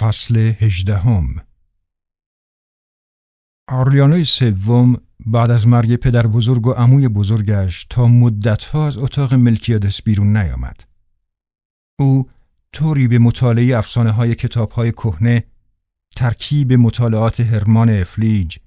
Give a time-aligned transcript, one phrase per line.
[0.00, 1.36] فصل هجدهم
[3.68, 10.02] آرلیانوی سوم بعد از مرگ پدر بزرگ و عموی بزرگش تا مدتها از اتاق ملکیادس
[10.02, 10.84] بیرون نیامد.
[11.98, 12.28] او
[12.72, 15.44] طوری به مطالعه افسانه های کتاب های کهنه،
[16.16, 18.58] ترکیب مطالعات هرمان افلیج،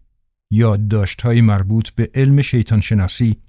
[0.51, 3.41] یادداشت های مربوط به علم شیطان شناسی،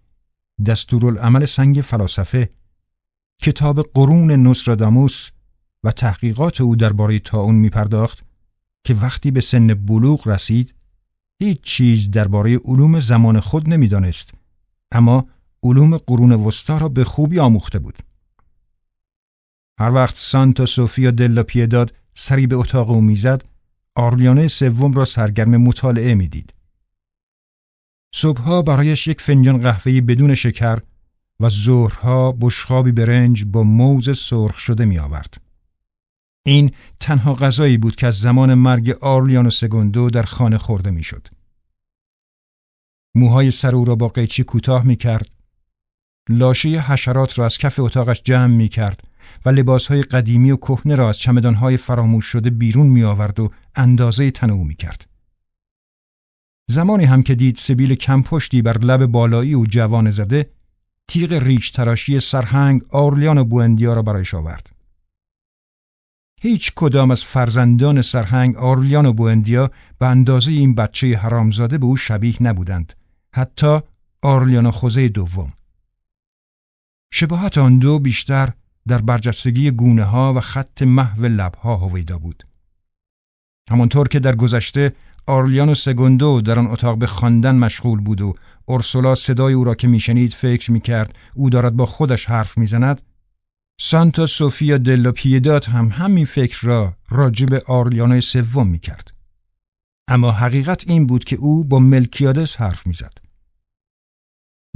[0.67, 2.51] دستورالعمل سنگ فلاسفه،
[3.43, 5.31] کتاب قرون نصراداموس
[5.85, 8.25] و تحقیقات او درباره تاون می پرداخت
[8.85, 10.75] که وقتی به سن بلوغ رسید
[11.39, 14.35] هیچ چیز درباره علوم زمان خود نمی‌دانست
[14.93, 15.27] اما
[15.63, 17.99] علوم قرون وسطا را به خوبی آموخته بود.
[19.79, 23.45] هر وقت سانتا سوفیا دلا پیداد سری به اتاق او می‌زد
[23.95, 26.55] آرلیانه سوم را سرگرم مطالعه می‌دید.
[28.15, 30.79] صبحها برایش یک فنجان قهوه بدون شکر
[31.41, 35.44] و ظهرها بشخابی برنج با موز سرخ شده می آورد.
[36.47, 41.29] این تنها غذایی بود که از زمان مرگ آرلیان و سگوندو در خانه خورده می‌شد.
[43.15, 45.29] موهای سر او را با قیچی کوتاه می کرد.
[46.29, 49.09] لاشه حشرات را از کف اتاقش جمع می کرد
[49.45, 54.31] و لباسهای قدیمی و کهنه را از چمدانهای فراموش شده بیرون می آورد و اندازه
[54.31, 55.07] تن او می کرد.
[56.71, 60.51] زمانی هم که دید سبیل کمپشتی بر لب بالایی و جوان زده
[61.09, 64.74] تیغ ریچ تراشی سرهنگ آرلیان و بوندیا را برایش آورد.
[66.47, 71.97] هیچ کدام از فرزندان سرهنگ آرلیان و بوندیا به اندازه این بچه حرامزاده به او
[71.97, 72.93] شبیه نبودند.
[73.33, 73.81] حتی
[74.23, 75.53] آرلیان و خوزه دوم.
[77.13, 78.53] شباهت آن دو بیشتر
[78.89, 82.47] در برجستگی گونه ها و خط محو لبها هویدا بود.
[83.71, 84.93] همانطور که در گذشته
[85.27, 89.75] آرلیان و سگوندو در آن اتاق به خواندن مشغول بود و اورسولا صدای او را
[89.75, 93.03] که میشنید فکر می‌کرد او دارد با خودش حرف می‌زند
[93.81, 99.15] سانتا سوفیا دلا پیدات هم همین فکر را راجب به آرلیانای سوم می‌کرد.
[100.09, 103.19] اما حقیقت این بود که او با ملکیادس حرف می‌زد.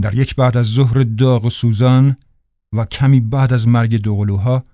[0.00, 2.16] در یک بعد از ظهر داغ و سوزان
[2.72, 4.64] و کمی بعد از مرگ دوقلوها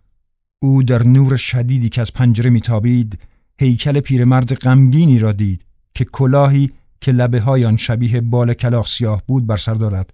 [0.62, 3.18] او در نور شدیدی که از پنجره میتابید
[3.58, 5.64] هیکل پیرمرد غمگینی را دید
[5.94, 6.70] که کلاهی
[7.00, 10.12] که لبه های آن شبیه بال کلاخ سیاه بود بر سر دارد.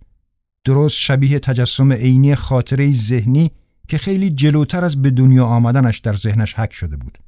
[0.64, 3.50] درست شبیه تجسم عینی خاطره ذهنی
[3.90, 7.18] که خیلی جلوتر از به دنیا آمدنش در ذهنش حک شده بود.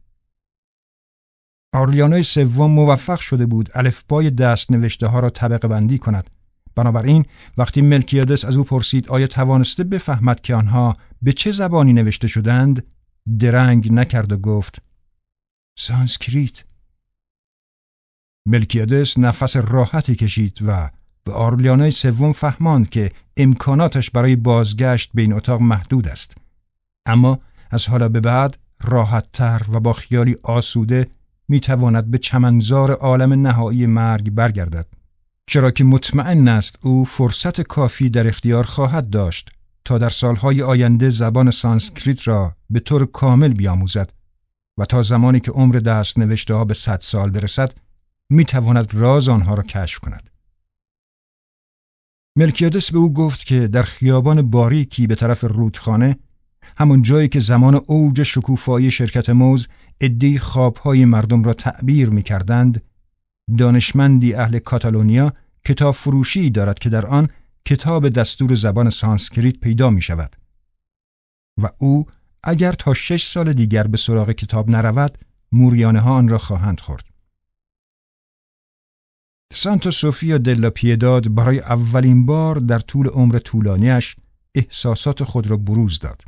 [1.74, 6.30] آرلیانوی سوم موفق شده بود الفبای دست نوشته ها را طبقه بندی کند.
[6.74, 7.26] بنابراین
[7.58, 12.86] وقتی ملکیادس از او پرسید آیا توانسته بفهمد که آنها به چه زبانی نوشته شدند
[13.38, 14.82] درنگ نکرد و گفت
[15.78, 16.64] سانسکریت.
[18.46, 20.90] ملکیادس نفس راحتی کشید و
[21.24, 26.41] به آرلیانای سوم فهماند که امکاناتش برای بازگشت به این اتاق محدود است.
[27.06, 27.38] اما
[27.70, 31.10] از حالا به بعد راحتتر و با خیالی آسوده
[31.48, 34.86] می‌تواند به چمنزار عالم نهایی مرگ برگردد
[35.46, 39.50] چرا که مطمئن است او فرصت کافی در اختیار خواهد داشت
[39.84, 44.12] تا در سالهای آینده زبان سانسکریت را به طور کامل بیاموزد
[44.78, 47.74] و تا زمانی که عمر دست نوشته ها به صد سال برسد
[48.30, 50.30] می تواند راز آنها را کشف کند.
[52.36, 56.16] ملکیادس به او گفت که در خیابان باریکی به طرف رودخانه
[56.76, 59.68] همون جایی که زمان اوج شکوفایی شرکت موز
[60.00, 62.82] ادهی خوابهای مردم را تعبیر می کردند
[63.58, 65.32] دانشمندی اهل کاتالونیا
[65.64, 67.28] کتاب فروشی دارد که در آن
[67.64, 70.36] کتاب دستور زبان سانسکریت پیدا می شود
[71.62, 72.06] و او
[72.44, 75.18] اگر تا شش سال دیگر به سراغ کتاب نرود
[75.52, 77.04] موریانه ها آن را خواهند خورد.
[79.52, 84.16] سانتا سوفیا دلا پیداد برای اولین بار در طول عمر طولانیش
[84.54, 86.22] احساسات خود را بروز داد.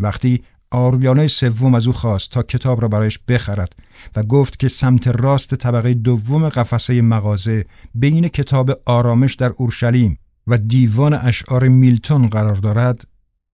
[0.00, 3.76] وقتی آرویانه سوم از او خواست تا کتاب را برایش بخرد
[4.16, 10.58] و گفت که سمت راست طبقه دوم قفسه مغازه بین کتاب آرامش در اورشلیم و
[10.58, 13.06] دیوان اشعار میلتون قرار دارد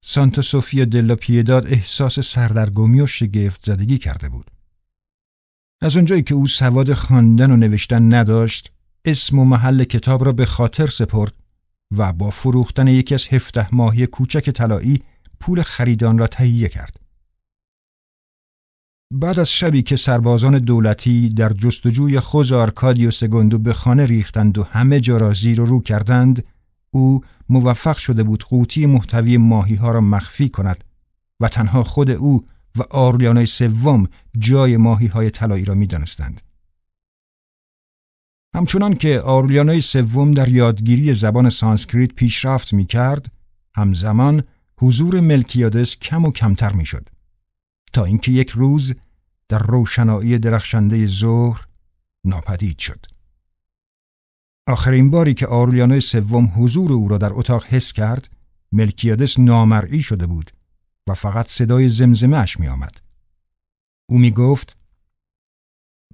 [0.02, 4.52] سانتا سوفیا دلا پیداد احساس سردرگمی و شگفت زدگی کرده بود.
[5.82, 8.72] از اونجایی که او سواد خواندن و نوشتن نداشت،
[9.06, 11.34] اسم و محل کتاب را به خاطر سپرد
[11.98, 15.02] و با فروختن یکی از هفته ماهی کوچک طلایی
[15.40, 17.00] پول خریدان را تهیه کرد.
[19.14, 24.64] بعد از شبی که سربازان دولتی در جستجوی خوزه آرکادیو سگندو به خانه ریختند و
[24.64, 26.46] همه جا را زیر و رو کردند،
[26.92, 30.84] او موفق شده بود قوطی محتوی ماهی ها را مخفی کند
[31.40, 32.46] و تنها خود او
[32.78, 34.08] و آرلیانای سوم
[34.38, 36.42] جای ماهی های طلایی را می دانستند.
[38.56, 43.32] همچنان که آرلیانای سوم در یادگیری زبان سانسکریت پیشرفت می کرد،
[43.76, 44.44] همزمان
[44.82, 47.10] حضور ملکیادس کم و کمتر می شد.
[47.94, 48.94] تا اینکه یک روز
[49.50, 51.68] در روشنایی درخشنده ظهر
[52.26, 53.06] ناپدید شد.
[54.68, 58.30] آخرین باری که آرولیانو سوم حضور او را در اتاق حس کرد،
[58.72, 60.52] ملکیادس نامرئی شده بود
[61.08, 63.02] و فقط صدای زمزمهش می آمد.
[64.10, 64.78] او می گفت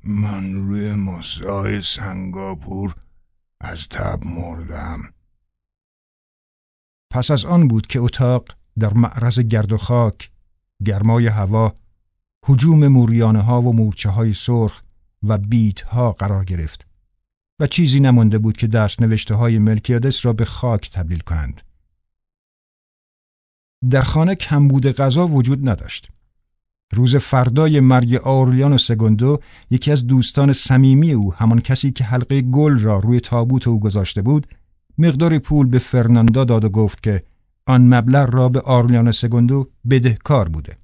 [0.03, 2.95] من روی مسای سنگاپور
[3.61, 5.14] از تب مردم.
[7.15, 8.47] پس از آن بود که اتاق
[8.79, 10.29] در معرض گرد و خاک،
[10.85, 11.73] گرمای هوا،
[12.45, 14.81] حجوم موریانه ها و مورچه های سرخ
[15.23, 16.87] و بیت ها قرار گرفت
[17.59, 21.61] و چیزی نمانده بود که دست نوشته های ملکیادس را به خاک تبدیل کنند.
[23.89, 26.09] در خانه کمبود غذا وجود نداشت.
[26.93, 29.39] روز فردای مرگ آرلیان و سگوندو
[29.69, 34.21] یکی از دوستان صمیمی او همان کسی که حلقه گل را روی تابوت او گذاشته
[34.21, 34.47] بود
[34.97, 37.23] مقدار پول به فرناندا داد و گفت که
[37.65, 40.77] آن مبلغ را به آرلیان و سگوندو بدهکار بوده.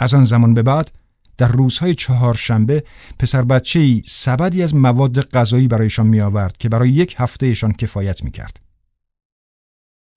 [0.00, 0.92] از آن زمان به بعد
[1.38, 2.84] در روزهای چهارشنبه
[3.18, 8.24] پسر بچه ای سبدی از مواد غذایی برایشان می آورد که برای یک هفتهشان کفایت
[8.24, 8.60] می کرد.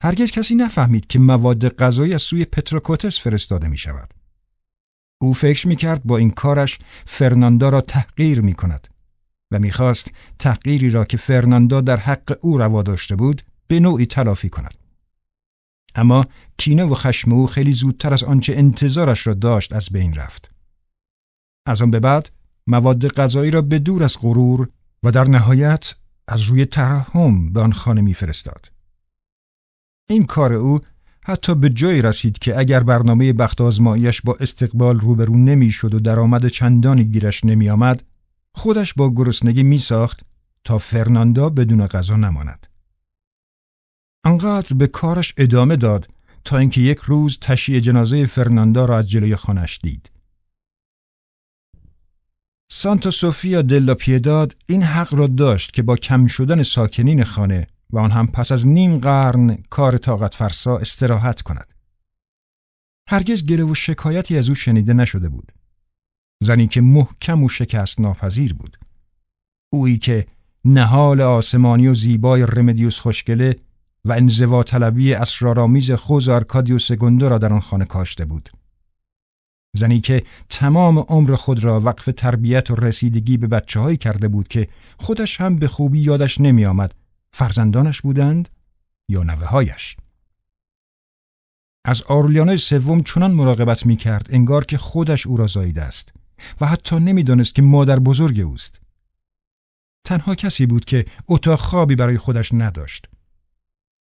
[0.03, 4.13] هرگز کسی نفهمید که مواد غذایی از سوی پتروکوتس فرستاده می شود.
[5.21, 8.87] او فکر می کرد با این کارش فرناندا را تحقیر می کند
[9.51, 14.49] و می‌خواست تحقیری را که فرناندا در حق او روا داشته بود به نوعی تلافی
[14.49, 14.73] کند.
[15.95, 16.25] اما
[16.57, 20.51] کینه و خشم او خیلی زودتر از آنچه انتظارش را داشت از بین رفت.
[21.65, 22.29] از آن به بعد
[22.67, 24.69] مواد غذایی را به دور از غرور
[25.03, 25.95] و در نهایت
[26.27, 28.71] از روی ترحم به آن خانه میفرستاد.
[30.09, 30.79] این کار او
[31.23, 36.47] حتی به جایی رسید که اگر برنامه بخت آزماییش با استقبال روبرو نمی‌شد و درآمد
[36.47, 38.03] چندانی گیرش نمی آمد،
[38.59, 40.25] خودش با گرسنگی می ساخت
[40.63, 42.67] تا فرناندا بدون غذا نماند.
[44.25, 46.07] انقدر به کارش ادامه داد
[46.45, 50.11] تا اینکه یک روز تشییع جنازه فرناندا را از جلوی خانش دید.
[52.71, 57.99] سانتا سوفیا دلا پیداد این حق را داشت که با کم شدن ساکنین خانه و
[57.99, 61.73] آن هم پس از نیم قرن کار طاقت فرسا استراحت کند.
[63.07, 65.58] هرگز گله و شکایتی از او شنیده نشده بود.
[66.43, 68.77] زنی که محکم و شکست ناپذیر بود.
[69.73, 70.27] اویی که
[70.65, 73.55] نهال آسمانی و زیبای رمدیوس خوشگله
[74.05, 78.49] و انزوا طلبی اسرارآمیز خوز آرکادیوس گندو را در آن خانه کاشته بود.
[79.73, 84.47] زنی که تمام عمر خود را وقف تربیت و رسیدگی به بچه هایی کرده بود
[84.47, 86.95] که خودش هم به خوبی یادش نمی آمد
[87.31, 88.49] فرزندانش بودند
[89.09, 89.97] یا نوه هایش.
[91.85, 96.13] از آرلیانه سوم چنان مراقبت می کرد انگار که خودش او را زاییده است
[96.61, 98.81] و حتی نمی‌دانست که مادر بزرگ اوست.
[100.03, 103.09] تنها کسی بود که اتاق خوابی برای خودش نداشت.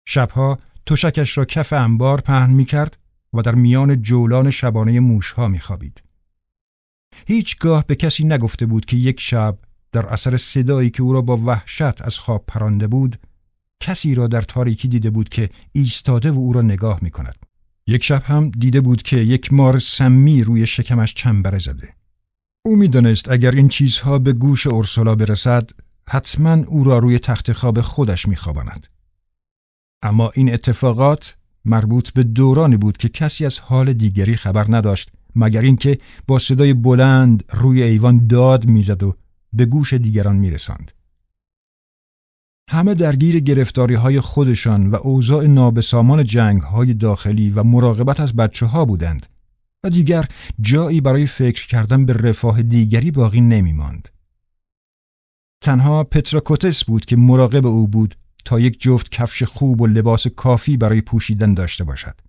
[0.06, 2.97] شبها تشکش را کف انبار پهن می کرد
[3.33, 6.03] و در میان جولان شبانه موشها می خوابید.
[7.27, 9.57] هیچگاه به کسی نگفته بود که یک شب
[9.91, 13.19] در اثر صدایی که او را با وحشت از خواب پرانده بود
[13.79, 17.35] کسی را در تاریکی دیده بود که ایستاده و او را نگاه می کند.
[17.88, 21.94] یک شب هم دیده بود که یک مار سمی روی شکمش چنبره زده.
[22.66, 25.72] او می‌دانست اگر این چیزها به گوش اورسولا برسد
[26.08, 28.88] حتما او را روی تخت خواب خودش میخواباند.
[30.04, 31.36] اما این اتفاقات
[31.66, 35.98] مربوط به دورانی بود که کسی از حال دیگری خبر نداشت مگر اینکه
[36.28, 39.16] با صدای بلند روی ایوان داد می‌زد و
[39.54, 40.92] به گوش دیگران میرساند.
[42.69, 48.66] همه درگیر گرفتاری های خودشان و اوضاع نابسامان جنگ های داخلی و مراقبت از بچه
[48.66, 49.26] ها بودند
[49.83, 50.28] و دیگر
[50.59, 54.09] جایی برای فکر کردن به رفاه دیگری باقی نمی ماند.
[55.64, 60.78] تنها پتراکوتس بود که مراقب او بود تا یک جفت کفش خوب و لباس کافی
[60.78, 62.21] برای پوشیدن داشته باشد.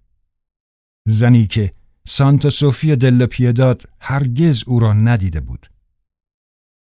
[1.08, 1.72] زنی که
[2.06, 5.70] سانتا سوفیا دل پیداد هرگز او را ندیده بود.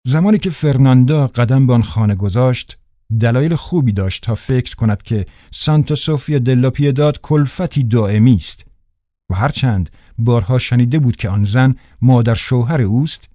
[0.07, 2.77] زمانی که فرناندا قدم به آن خانه گذاشت،
[3.19, 8.65] دلایل خوبی داشت تا فکر کند که سانتا سوفیا دل پیداد کلفتی دائمی است
[9.29, 13.29] و هرچند بارها شنیده بود که آن زن مادر شوهر اوست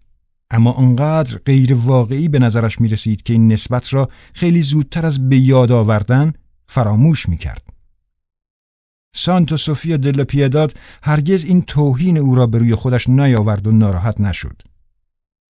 [0.50, 5.28] اما آنقدر غیر واقعی به نظرش می رسید که این نسبت را خیلی زودتر از
[5.28, 6.32] به یاد آوردن
[6.66, 7.62] فراموش می کرد.
[9.14, 14.20] سانتا سوفیا دل پیداد هرگز این توهین او را به روی خودش نیاورد و ناراحت
[14.20, 14.62] نشد.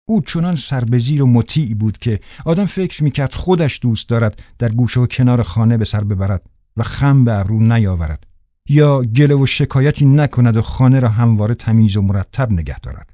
[0.06, 5.00] او چنان سربزیر و مطیع بود که آدم فکر می‌کرد خودش دوست دارد در گوشه
[5.00, 8.28] و کنار خانه به سر ببرد و خم به ابرو نیاورد
[8.70, 13.10] یا گله و شکایتی نکند و خانه را همواره تمیز و مرتب نگه دارد.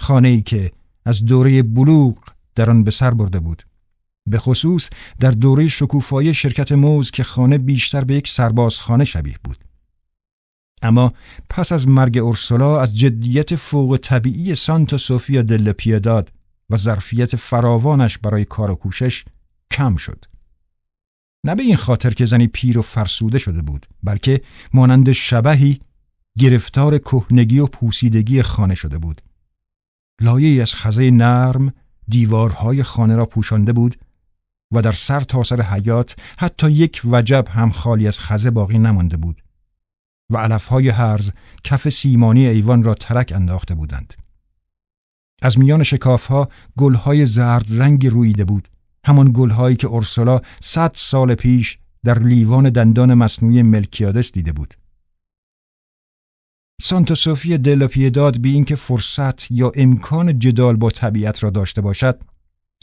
[0.00, 0.72] خانه ای که
[1.04, 2.18] از دوره بلوغ
[2.54, 3.62] در آن به سر برده بود.
[4.26, 4.88] به خصوص
[5.20, 9.64] در دوره شکوفایی شرکت موز که خانه بیشتر به یک سربازخانه شبیه بود.
[10.82, 11.12] اما
[11.50, 16.32] پس از مرگ اورسولا از جدیت فوق طبیعی سانتا سوفیا دل پیداد
[16.70, 19.24] و ظرفیت فراوانش برای کار و کوشش
[19.70, 20.24] کم شد.
[21.44, 24.40] نه به این خاطر که زنی پیر و فرسوده شده بود بلکه
[24.72, 25.80] مانند شبهی
[26.38, 29.22] گرفتار کهنگی و پوسیدگی خانه شده بود.
[30.20, 31.72] لایه از خزه نرم
[32.08, 33.96] دیوارهای خانه را پوشانده بود
[34.72, 39.16] و در سر تا سر حیات حتی یک وجب هم خالی از خزه باقی نمانده
[39.16, 39.42] بود
[40.30, 41.30] و علفهای هرز
[41.64, 44.14] کف سیمانی ایوان را ترک انداخته بودند.
[45.42, 48.68] از میان شکافها گلهای زرد رنگ رویده بود
[49.08, 54.74] همان گلهایی که اورسولا صد سال پیش در لیوان دندان مصنوعی ملکیادس دیده بود.
[56.82, 57.56] سانتا سوفیا
[58.10, 62.20] داد بی اینکه فرصت یا امکان جدال با طبیعت را داشته باشد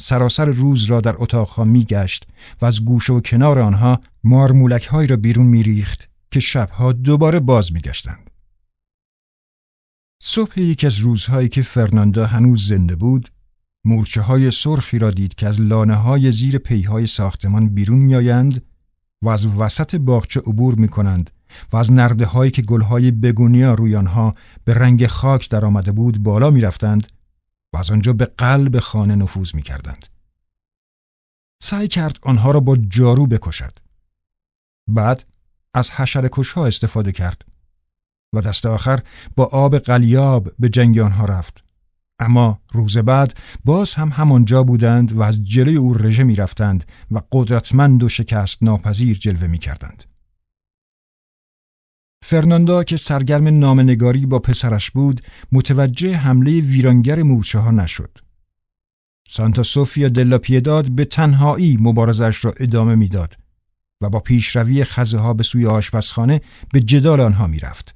[0.01, 2.27] سراسر روز را در اتاقها میگشت
[2.61, 8.29] و از گوشه و کنار آنها مارمولک را بیرون میریخت که شبها دوباره باز میگشتند.
[10.21, 13.29] صبح یکی از روزهایی که فرناندا هنوز زنده بود
[13.85, 18.65] مورچه های سرخی را دید که از لانه های زیر پیهای ساختمان بیرون میآیند
[19.23, 21.29] و از وسط باغچه عبور می کنند
[21.73, 26.23] و از نرده هایی که گلهای بگونیا روی آنها به رنگ خاک در آمده بود
[26.23, 27.07] بالا می رفتند
[27.73, 30.07] و از آنجا به قلب خانه نفوذ می کردند.
[31.63, 33.79] سعی کرد آنها را با جارو بکشد.
[34.87, 35.25] بعد
[35.73, 37.45] از حشر ها استفاده کرد
[38.33, 38.99] و دست آخر
[39.35, 41.64] با آب قلیاب به جنگ آنها رفت.
[42.19, 43.33] اما روز بعد
[43.65, 48.63] باز هم همانجا بودند و از جلوی او رژه می رفتند و قدرتمند و شکست
[48.63, 50.03] ناپذیر جلوه می کردند.
[52.23, 58.17] فرناندا که سرگرم نامنگاری با پسرش بود متوجه حمله ویرانگر مورچه ها نشد.
[59.29, 63.37] سانتا سوفیا دلا پیداد به تنهایی مبارزش را ادامه می‌داد
[64.01, 66.41] و با پیشروی خزه ها به سوی آشپزخانه
[66.73, 67.94] به جدال آنها می‌رفت.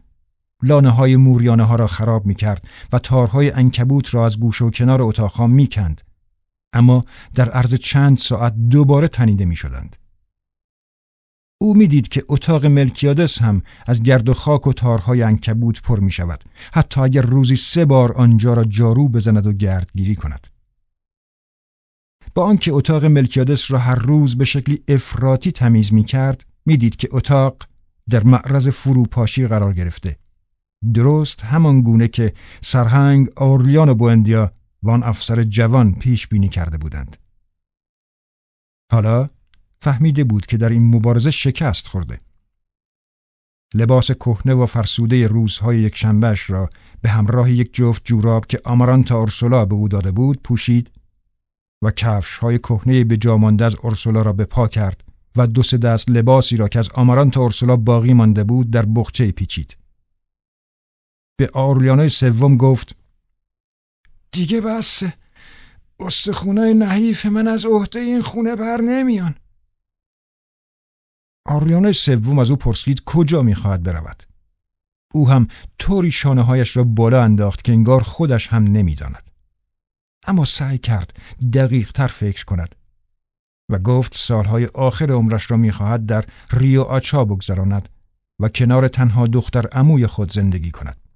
[0.63, 4.69] لانه های موریانه ها را خراب می کرد و تارهای انکبوت را از گوش و
[4.69, 6.01] کنار اتاقها می کند.
[6.73, 7.03] اما
[7.35, 9.95] در عرض چند ساعت دوباره تنیده می شدند.
[11.61, 16.11] او می‌دید که اتاق ملکیادس هم از گرد و خاک و تارهای انکبوت پر می
[16.11, 20.47] شود حتی اگر روزی سه بار آنجا را جارو بزند و گردگیری کند
[22.35, 27.09] با آنکه اتاق ملکیادس را هر روز به شکلی افراطی تمیز می کرد می‌دید که
[27.11, 27.57] اتاق
[28.09, 30.18] در معرض فروپاشی قرار گرفته
[30.93, 34.51] درست همان گونه که سرهنگ آرلیان بوندیا
[34.83, 37.17] و آن افسر جوان پیش بینی کرده بودند
[38.91, 39.27] حالا
[39.81, 42.17] فهمیده بود که در این مبارزه شکست خورده.
[43.73, 46.69] لباس کهنه و فرسوده روزهای یک شنبهش را
[47.01, 50.91] به همراه یک جفت جوراب که آمارانتا اورسولا به او داده بود پوشید
[51.83, 55.03] و کفش های کهنه به جامانده از اورسولا را به پا کرد
[55.35, 59.31] و دو سه دست لباسی را که از آمارانتا اورسولا باقی مانده بود در بخچه
[59.31, 59.77] پیچید.
[61.39, 62.95] به آرلیانای سوم گفت
[64.31, 65.03] دیگه بس
[65.99, 69.35] استخونه نحیف من از عهده این خونه بر نمیان.
[71.45, 74.23] آریان سوم از او پرسید کجا می‌خواهد برود؟
[75.13, 79.29] او هم طوری شانه هایش را بالا انداخت که انگار خودش هم نمی‌داند.
[80.27, 81.17] اما سعی کرد
[81.53, 82.75] دقیق تر فکر کند
[83.69, 87.89] و گفت سالهای آخر عمرش را می‌خواهد در ریو آچا بگذراند
[88.39, 91.08] و کنار تنها دختر اموی خود زندگی کند.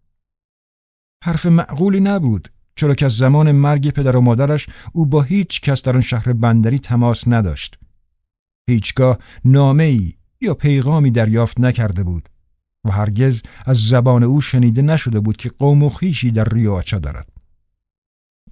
[1.26, 5.82] حرف معقولی نبود چرا که از زمان مرگ پدر و مادرش او با هیچ کس
[5.82, 7.80] در آن شهر بندری تماس نداشت
[8.70, 12.30] هیچگاه نامه ای یا پیغامی دریافت نکرده بود
[12.86, 17.30] و هرگز از زبان او شنیده نشده بود که قوم و خیشی در ریاچا دارد.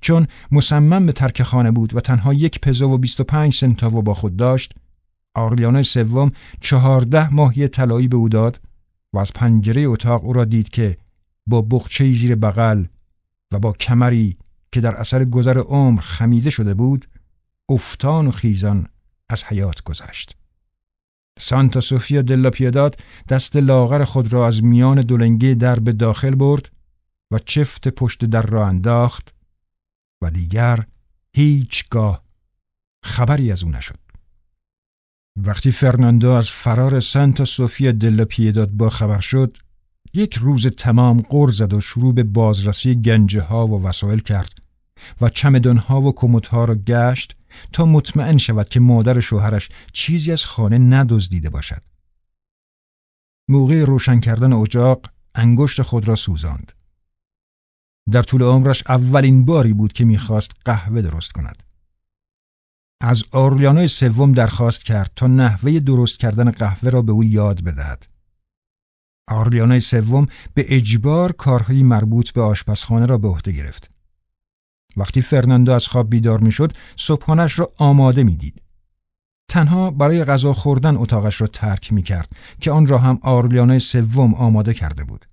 [0.02, 4.36] چون مصمم به ترک خانه بود و تنها یک پزو و 25 سنتاو با خود
[4.36, 4.74] داشت،
[5.36, 8.60] آرلیانه سوم چهارده ماهی طلایی به او داد
[9.14, 10.98] و از پنجره اتاق او را دید که
[11.48, 12.86] با بخچه زیر بغل
[13.52, 14.38] و با کمری
[14.72, 17.08] که در اثر گذر عمر خمیده شده بود
[17.70, 18.88] افتان و خیزان
[19.30, 20.36] از حیات گذشت.
[21.40, 26.72] سانتا سوفیا دلا پیاداد دست لاغر خود را از میان دولنگه در به داخل برد
[27.32, 29.34] و چفت پشت در را انداخت
[30.22, 30.86] و دیگر
[31.36, 32.24] هیچگاه
[33.04, 34.00] خبری از او نشد.
[35.36, 39.58] وقتی فرناندو از فرار سانتا سوفیا دلا پیاداد با خبر شد
[40.14, 44.60] یک روز تمام غر زد و شروع به بازرسی گنجه ها و وسایل کرد
[45.22, 47.36] و چمدان ها و کموت ها را گشت
[47.74, 51.84] تا مطمئن شود که مادر شوهرش چیزی از خانه ندزدیده باشد.
[53.50, 56.74] موقع روشن کردن اجاق انگشت خود را سوزاند.
[58.12, 61.64] در طول عمرش اولین باری بود که می‌خواست قهوه درست کند.
[63.02, 68.11] از آرلیانوی سوم درخواست کرد تا نحوه درست کردن قهوه را به او یاد بدهد.
[69.32, 73.92] آرلیانای سوم به اجبار کارهایی مربوط به آشپزخانه را به عهده گرفت.
[74.98, 78.62] وقتی فرناندو از خواب بیدار می‌شد، صبحانش را آماده می‌دید.
[79.50, 84.34] تنها برای غذا خوردن اتاقش را ترک می کرد که آن را هم آرلیانای سوم
[84.34, 85.26] آماده کرده بود.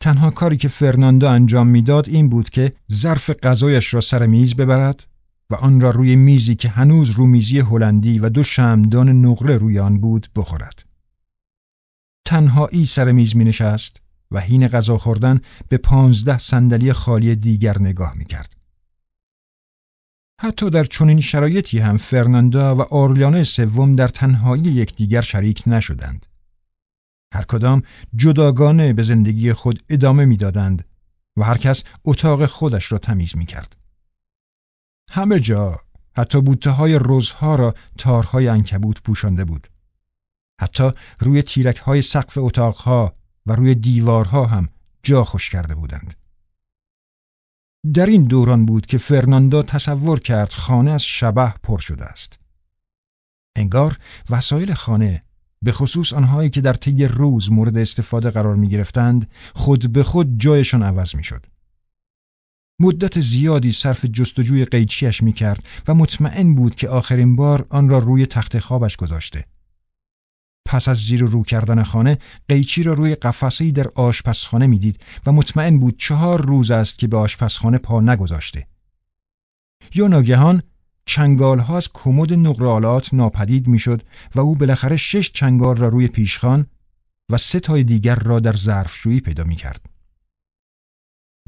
[0.00, 5.06] تنها کاری که فرناندو انجام می‌داد این بود که ظرف غذایش را سر میز ببرد
[5.50, 10.00] و آن را روی میزی که هنوز رومیزی هلندی و دو شمدان نقره روی آن
[10.00, 10.87] بود بخورد.
[12.28, 18.14] تنهایی سر میز می نشست و حین غذا خوردن به پانزده صندلی خالی دیگر نگاه
[18.16, 18.56] می کرد.
[20.40, 26.26] حتی در چنین شرایطی هم فرناندا و آرلیانو سوم در تنهایی یکدیگر شریک نشدند.
[27.34, 27.82] هر کدام
[28.14, 30.84] جداگانه به زندگی خود ادامه می‌دادند
[31.36, 33.76] و هر کس اتاق خودش را تمیز می کرد.
[35.10, 35.80] همه جا
[36.16, 39.68] حتی بوته های روزها را تارهای انکبوت پوشانده بود.
[40.60, 43.14] حتی روی تیرک های سقف اتاقها
[43.46, 44.68] و روی دیوارها هم
[45.02, 46.14] جا خوش کرده بودند.
[47.94, 52.38] در این دوران بود که فرناندو تصور کرد خانه از شبه پر شده است.
[53.56, 53.98] انگار
[54.30, 55.24] وسایل خانه
[55.62, 60.40] به خصوص آنهایی که در طی روز مورد استفاده قرار می گرفتند خود به خود
[60.40, 61.46] جایشان عوض می شد.
[62.80, 67.98] مدت زیادی صرف جستجوی قیچیش می کرد و مطمئن بود که آخرین بار آن را
[67.98, 69.44] روی تخت خوابش گذاشته.
[70.68, 75.78] پس از زیر رو کردن خانه قیچی را روی قفسه‌ای در آشپزخانه می‌دید و مطمئن
[75.78, 78.66] بود چهار روز است که به آشپزخانه پا نگذاشته.
[79.94, 80.62] یا ناگهان
[81.06, 84.02] چنگال ها از کمد نقرالات ناپدید می‌شد
[84.34, 86.66] و او بالاخره شش چنگال را روی پیشخان
[87.28, 89.86] و سه تای دیگر را در ظرفشویی پیدا می کرد.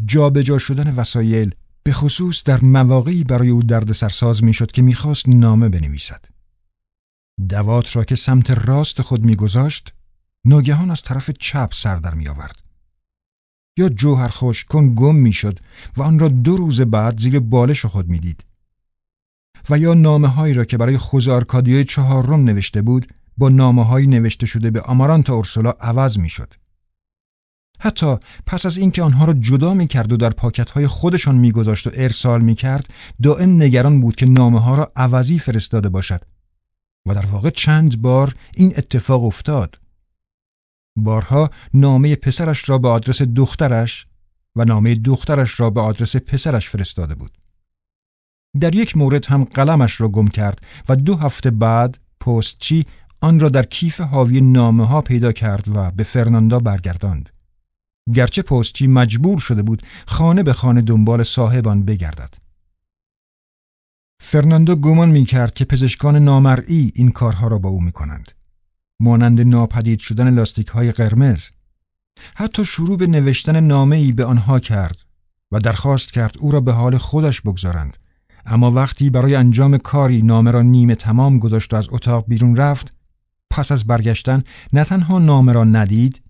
[0.06, 5.28] جابجا شدن وسایل به خصوص در مواقعی برای او درد سرساز می شد که می‌خواست
[5.28, 6.24] نامه بنویسد.
[7.48, 9.92] دوات را که سمت راست خود میگذاشت
[10.44, 12.56] ناگهان از طرف چپ سر در می آورد.
[13.76, 15.58] یا جوهر خوش کن گم می‌شد
[15.96, 18.44] و آن را دو روز بعد زیر بالش خود می‌دید.
[19.70, 23.06] و یا نامه هایی را که برای خوزارکادیوی چهارم نوشته بود
[23.38, 26.54] با نامه هایی نوشته شده به آمارانتا اورسولا عوض می‌شد.
[27.80, 31.86] حتی پس از اینکه آنها را جدا می کرد و در پاکت های خودشان میگذاشت
[31.86, 36.24] و ارسال می کرد دائم نگران بود که نامه ها را عوضی فرستاده باشد
[37.06, 39.80] و در واقع چند بار این اتفاق افتاد.
[40.96, 44.06] بارها نامه پسرش را به آدرس دخترش
[44.56, 47.38] و نامه دخترش را به آدرس پسرش فرستاده بود.
[48.60, 52.86] در یک مورد هم قلمش را گم کرد و دو هفته بعد پستچی
[53.20, 57.30] آن را در کیف حاوی نامه ها پیدا کرد و به فرناندا برگرداند.
[58.14, 62.34] گرچه پستچی مجبور شده بود خانه به خانه دنبال صاحبان بگردد.
[64.22, 68.32] فرناندو گمان می کرد که پزشکان نامرئی این کارها را با او می کنند.
[69.00, 71.48] مانند ناپدید شدن لاستیک های قرمز.
[72.34, 75.02] حتی شروع به نوشتن نامه ای به آنها کرد
[75.52, 77.96] و درخواست کرد او را به حال خودش بگذارند.
[78.46, 82.94] اما وقتی برای انجام کاری نامه را نیمه تمام گذاشت و از اتاق بیرون رفت
[83.50, 86.22] پس از برگشتن نه تنها نامه را ندید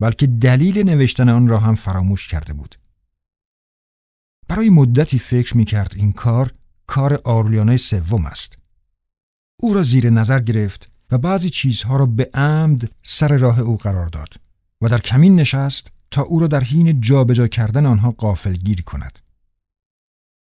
[0.00, 2.78] بلکه دلیل نوشتن آن را هم فراموش کرده بود.
[4.48, 6.52] برای مدتی فکر می کرد این کار
[6.88, 8.58] کار آرلیانه سوم است.
[9.60, 14.06] او را زیر نظر گرفت و بعضی چیزها را به عمد سر راه او قرار
[14.06, 14.34] داد
[14.80, 19.18] و در کمین نشست تا او را در حین جابجا کردن آنها گیر کند.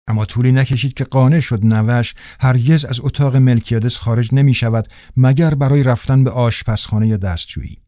[0.09, 5.55] اما طولی نکشید که قانع شد نوش هرگز از اتاق ملکیادس خارج نمی شود مگر
[5.55, 7.79] برای رفتن به آشپزخانه یا دستجویی.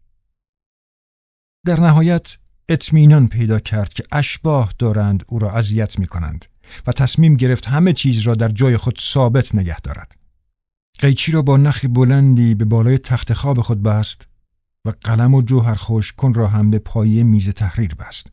[1.66, 2.38] در نهایت
[2.69, 6.45] اطمینان پیدا کرد که اشباه دارند او را اذیت می کنند
[6.87, 10.16] و تصمیم گرفت همه چیز را در جای خود ثابت نگه دارد.
[10.98, 14.26] قیچی را با نخی بلندی به بالای تخت خواب خود بست
[14.85, 18.33] و قلم و جوهر خوش کن را هم به پایه میز تحریر بست.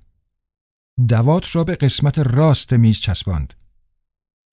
[1.07, 3.53] دوات را به قسمت راست میز چسباند.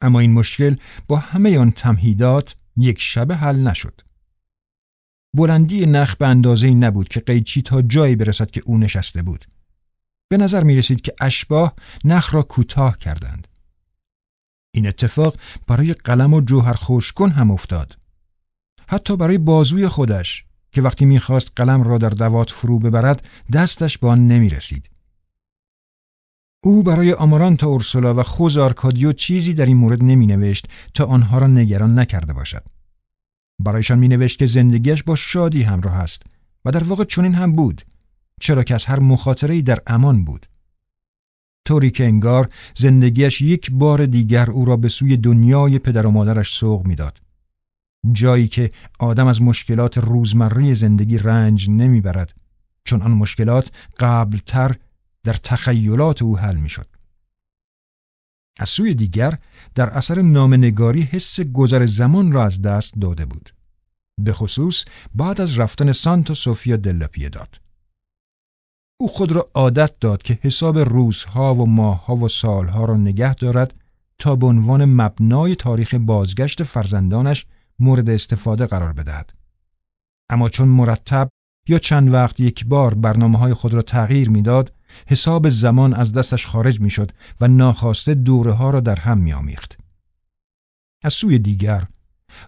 [0.01, 0.77] اما این مشکل
[1.09, 4.01] با همه آن تمهیدات یک شب حل نشد.
[5.35, 9.45] بلندی نخ به اندازه نبود که قیچی تا جایی برسد که او نشسته بود.
[10.29, 13.49] به نظر می رسید که اشباه نخ را کوتاه کردند.
[14.73, 17.99] این اتفاق برای قلم و جوهر خوشکن هم افتاد.
[18.89, 24.09] حتی برای بازوی خودش که وقتی می‌خواست قلم را در دوات فرو ببرد دستش به
[24.09, 24.91] آن نمی رسید.
[26.65, 31.39] او برای آمارانتا اورسولا و خوز آرکادیو چیزی در این مورد نمی نوشت تا آنها
[31.39, 32.63] را نگران نکرده باشد.
[33.59, 36.23] برایشان می نوشت که زندگیش با شادی همراه است
[36.65, 37.83] و در واقع چنین هم بود
[38.41, 40.47] چرا که از هر مخاطره در امان بود.
[41.65, 46.53] طوری که انگار زندگیش یک بار دیگر او را به سوی دنیای پدر و مادرش
[46.53, 47.21] سوق می‌داد.
[48.13, 52.35] جایی که آدم از مشکلات روزمره زندگی رنج نمی‌برد
[52.85, 54.77] چون آن مشکلات قبلتر
[55.25, 56.87] در تخیلات او حل می‌شد.
[58.59, 59.39] از سوی دیگر
[59.75, 63.55] در اثر نامنگاری حس گذر زمان را از دست داده بود.
[64.19, 67.61] به خصوص بعد از رفتن سانتا سوفیا دلا داد.
[69.01, 73.75] او خود را عادت داد که حساب روزها و ماهها و سالها را نگه دارد
[74.19, 77.47] تا به عنوان مبنای تاریخ بازگشت فرزندانش
[77.79, 79.33] مورد استفاده قرار بدهد.
[80.31, 81.29] اما چون مرتب
[81.69, 84.73] یا چند وقت یک بار برنامه های خود را تغییر می‌داد،
[85.07, 89.79] حساب زمان از دستش خارج می‌شد و ناخواسته دوره ها را در هم می آمیخت.
[91.05, 91.87] از سوی دیگر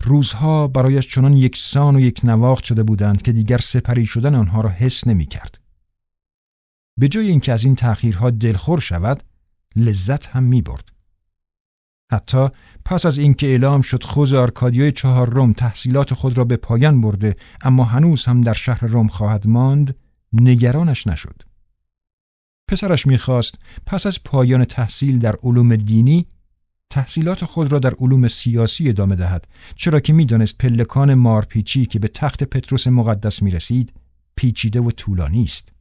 [0.05, 4.71] روزها برایش چنان یکسان و یک نواخت شده بودند که دیگر سپری شدن آنها را
[4.71, 5.62] حس نمی کرد.
[6.97, 9.23] به جای اینکه از این تأخیرها دلخور شود
[9.77, 10.89] لذت هم می برد.
[12.13, 12.49] حتی
[12.85, 17.37] پس از اینکه اعلام شد خوز آرکادیوی چهار روم تحصیلات خود را به پایان برده
[17.63, 19.97] اما هنوز هم در شهر روم خواهد ماند
[20.33, 21.43] نگرانش نشد.
[22.69, 23.55] پسرش می‌خواست
[23.87, 26.27] پس از پایان تحصیل در علوم دینی
[26.91, 32.09] تحصیلات خود را در علوم سیاسی ادامه دهد چرا که می‌دانست پلکان مارپیچی که به
[32.09, 33.93] تخت پتروس مقدس می رسید
[34.37, 35.73] پیچیده و طولانی است.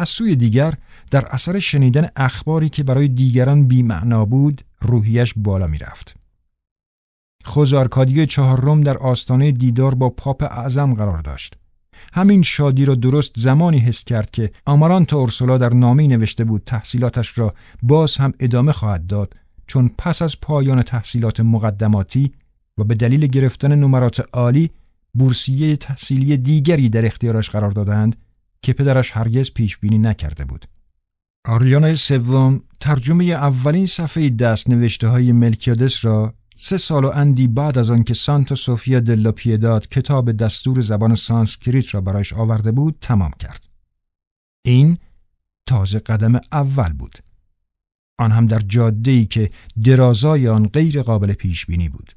[0.00, 0.74] از سوی دیگر
[1.10, 6.16] در اثر شنیدن اخباری که برای دیگران بیمعنا بود روحیش بالا می رفت.
[7.44, 11.54] خوزه آرکادیو چهارم در آستانه دیدار با پاپ اعظم قرار داشت.
[12.12, 17.38] همین شادی را درست زمانی حس کرد که آمارانتا اورسولا در نامه‌ای نوشته بود تحصیلاتش
[17.38, 19.34] را باز هم ادامه خواهد داد
[19.66, 22.32] چون پس از پایان تحصیلات مقدماتی
[22.78, 24.70] و به دلیل گرفتن نمرات عالی
[25.14, 28.16] بورسیه تحصیلی دیگری در اختیارش قرار دادند
[28.62, 30.66] که پدرش هرگز پیش بینی نکرده بود.
[31.44, 37.78] آرلیانای سوم ترجمه اولین صفحه دست نوشته های ملکیادس را سه سال و اندی بعد
[37.78, 43.30] از آنکه سانتا سوفیا دلا پیداد کتاب دستور زبان سانسکریت را برایش آورده بود تمام
[43.38, 43.68] کرد.
[44.64, 44.98] این
[45.66, 47.18] تازه قدم اول بود.
[48.18, 49.50] آن هم در جاده ای که
[49.84, 52.12] درازای آن غیر قابل پیش بینی بود.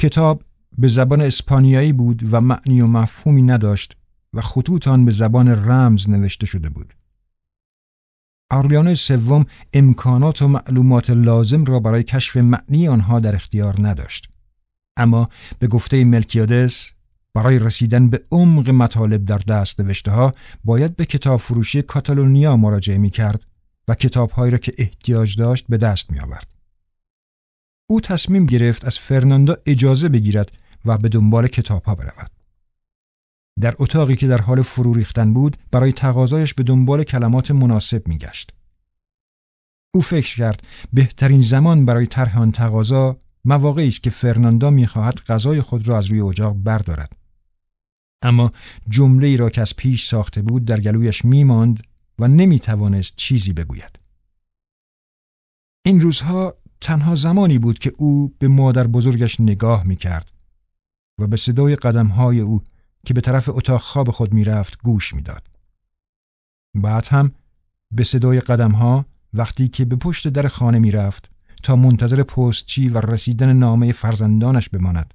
[0.00, 0.42] کتاب
[0.78, 3.96] به زبان اسپانیایی بود و معنی و مفهومی نداشت
[4.36, 6.94] و خطوط آن به زبان رمز نوشته شده بود.
[8.50, 14.28] آریان سوم امکانات و معلومات لازم را برای کشف معنی آنها در اختیار نداشت.
[14.96, 16.92] اما به گفته ملکیادس
[17.34, 20.32] برای رسیدن به عمق مطالب در دست نوشته ها
[20.64, 23.46] باید به کتاب فروشی کاتالونیا مراجعه می کرد
[23.88, 26.48] و کتابهایی را که احتیاج داشت به دست می آورد.
[27.90, 30.52] او تصمیم گرفت از فرناندو اجازه بگیرد
[30.84, 32.35] و به دنبال کتابها برود.
[33.60, 38.52] در اتاقی که در حال فرو ریختن بود برای تقاضایش به دنبال کلمات مناسب میگشت.
[39.94, 45.60] او فکر کرد بهترین زمان برای طرح آن تقاضا مواقعی است که فرناندا می‌خواهد غذای
[45.60, 47.12] خود را از روی اجاق بردارد.
[48.22, 48.52] اما
[48.88, 51.82] جمله ای را که از پیش ساخته بود در گلویش میماند
[52.18, 53.98] و نمی‌توانست چیزی بگوید.
[55.84, 60.32] این روزها تنها زمانی بود که او به مادر بزرگش نگاه می‌کرد
[61.18, 62.62] و به صدای قدمهای او
[63.06, 65.46] که به طرف اتاق خواب خود می‌رفت گوش می‌داد.
[66.74, 67.32] بعد هم
[67.90, 71.30] به صدای قدمها وقتی که به پشت در خانه می‌رفت
[71.62, 75.14] تا منتظر پستچی و رسیدن نامه فرزندانش بماند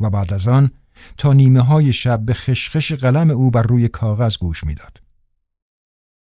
[0.00, 0.70] و بعد از آن
[1.16, 5.00] تا نیمه های شب به خشخش قلم او بر روی کاغذ گوش می‌داد.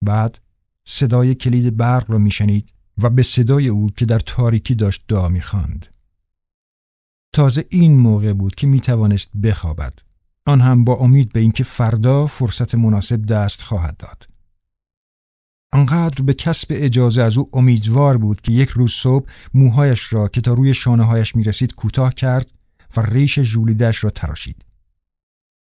[0.02, 0.38] بعد
[0.84, 5.86] صدای کلید برق را میشنید و به صدای او که در تاریکی داشت دعا می‌خواند.
[7.32, 10.05] تازه این موقع بود که می توانست بخوابد
[10.46, 14.28] آن هم با امید به اینکه فردا فرصت مناسب دست خواهد داد.
[15.72, 20.40] آنقدر به کسب اجازه از او امیدوار بود که یک روز صبح موهایش را که
[20.40, 22.50] تا روی شانه هایش می رسید کوتاه کرد
[22.96, 24.64] و ریش جولیدش را تراشید.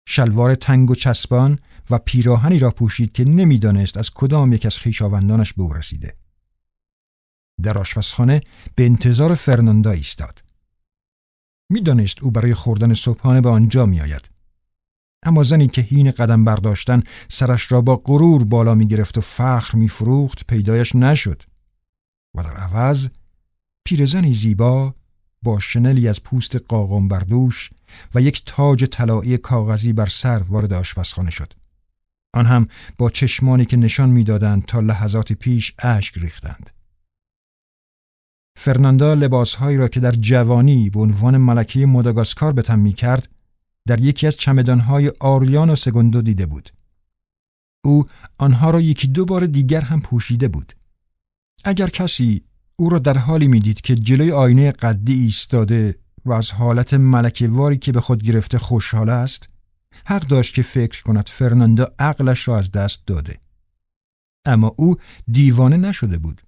[0.08, 5.54] شلوار تنگ و چسبان و پیراهنی را پوشید که نمی‌دانست از کدام یک از خیشاوندانش
[5.54, 6.15] به او رسیده.
[7.63, 8.41] در آشپزخانه
[8.76, 10.44] به انتظار فرناندا ایستاد.
[11.70, 14.41] می‌دانست او برای خوردن صبحانه به آنجا میآید
[15.24, 19.78] اما زنی که هین قدم برداشتن سرش را با غرور بالا می گرفت و فخر
[19.78, 21.44] می فروخت پیدایش نشد.
[22.36, 23.10] و در عوض
[23.86, 24.96] پیرزنی زیبا
[25.44, 27.70] با شنلی از پوست قاقم بردوش
[28.16, 31.54] و یک تاج طلایی کاغذی بر سر وارد آشپزخانه شد.
[32.34, 36.70] آن هم با چشمانی که نشان می‌دادند تا لحظات پیش اشک ریختند.
[38.56, 43.30] فرناندا لباسهایی را که در جوانی به عنوان ملکه مداگاسکار به تن می کرد
[43.88, 46.74] در یکی از چمدانهای آریان و سگندو دیده بود.
[47.84, 48.06] او
[48.38, 50.74] آنها را یکی دو بار دیگر هم پوشیده بود.
[51.63, 52.41] اگر کسی
[52.76, 57.91] او را در حالی می‌دید که جلوی آینه قدی ایستاده و از حالت ملکواری که
[57.91, 59.50] به خود گرفته خوشحال است
[60.06, 63.38] حق داشت که فکر کند فرناندا عقلش را از دست داده.
[64.46, 64.96] اما او
[65.32, 66.41] دیوانه نشده بود.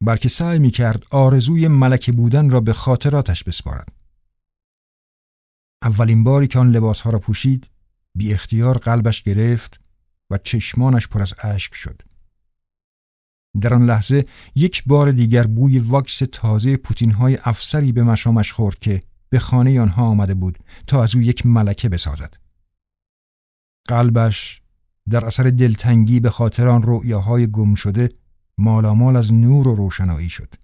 [0.00, 3.95] بلکه سعی می کرد آرزوی ملکه بودن را به خاطراتش بسپارد.
[5.86, 7.70] اولین باری که آن لباسها را پوشید
[8.14, 9.80] بی اختیار قلبش گرفت
[10.30, 12.02] و چشمانش پر از اشک شد.
[13.60, 18.78] در آن لحظه یک بار دیگر بوی واکس تازه پوتین های افسری به مشامش خورد
[18.78, 22.36] که به خانه آنها آمده بود تا از او یک ملکه بسازد.
[23.88, 24.62] قلبش
[25.10, 28.12] در اثر دلتنگی به خاطر آن رؤیاهای گم شده
[28.58, 30.54] مالامال از نور و روشنایی شد.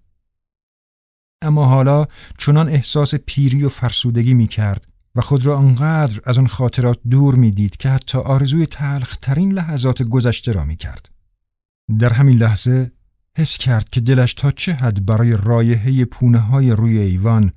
[1.43, 2.07] اما حالا
[2.39, 7.35] چنان احساس پیری و فرسودگی می کرد و خود را آنقدر از آن خاطرات دور
[7.35, 11.09] می دید که حتی آرزوی تلخ ترین لحظات گذشته را می کرد.
[11.99, 12.93] در همین لحظه
[13.37, 17.53] حس کرد که دلش تا چه حد برای رایحه پونه های روی ایوان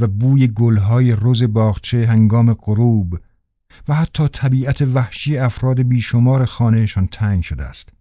[0.00, 3.18] و بوی گلهای روز باغچه هنگام غروب
[3.88, 7.92] و حتی طبیعت وحشی افراد بیشمار خانهشان تنگ شده است.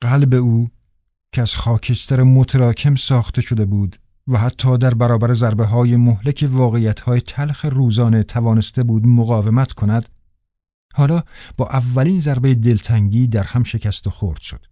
[0.00, 0.70] قلب او
[1.32, 3.96] که از خاکستر متراکم ساخته شده بود
[4.28, 10.08] و حتی در برابر ضربه های مهلک واقعیت های تلخ روزانه توانسته بود مقاومت کند
[10.94, 11.22] حالا
[11.56, 14.66] با اولین ضربه دلتنگی در هم شکست و خورد شد.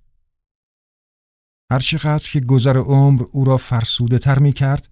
[1.70, 4.88] هرچقدر که گذر عمر او را فرسوده تر می کرد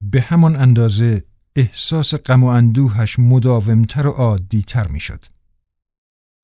[0.00, 1.24] به همان اندازه
[1.56, 5.24] احساس غم و اندوهش مداومتر و عادیتر می شد.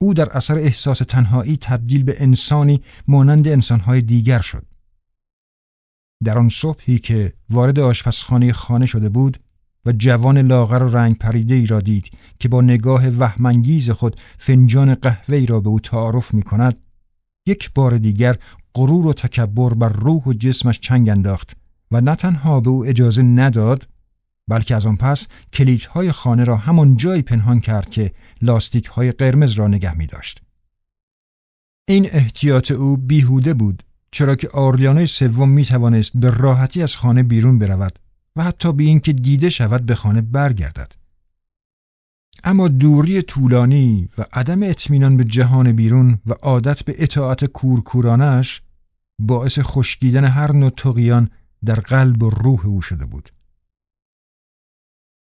[0.00, 4.73] او در اثر احساس تنهایی تبدیل به انسانی مانند انسانهای دیگر شد.
[6.24, 9.38] در آن صبحی که وارد آشپزخانه خانه شده بود
[9.86, 14.94] و جوان لاغر و رنگ پریده ای را دید که با نگاه وهمانگیز خود فنجان
[14.94, 16.76] قهوه ای را به او تعارف می کند
[17.46, 18.36] یک بار دیگر
[18.74, 21.56] غرور و تکبر بر روح و جسمش چنگ انداخت
[21.90, 23.88] و نه تنها به او اجازه نداد
[24.48, 29.52] بلکه از آن پس کلیدهای خانه را همان جایی پنهان کرد که لاستیک های قرمز
[29.52, 30.42] را نگه می داشت.
[31.88, 33.82] این احتیاط او بیهوده بود
[34.14, 37.98] چرا که آرلیانه سوم می توانست به راحتی از خانه بیرون برود
[38.36, 40.92] و حتی به اینکه دیده شود به خانه برگردد.
[42.44, 48.62] اما دوری طولانی و عدم اطمینان به جهان بیرون و عادت به اطاعت کورکورانش
[49.18, 51.30] باعث خشکیدن هر نوع تقیان
[51.64, 53.30] در قلب و روح او شده بود.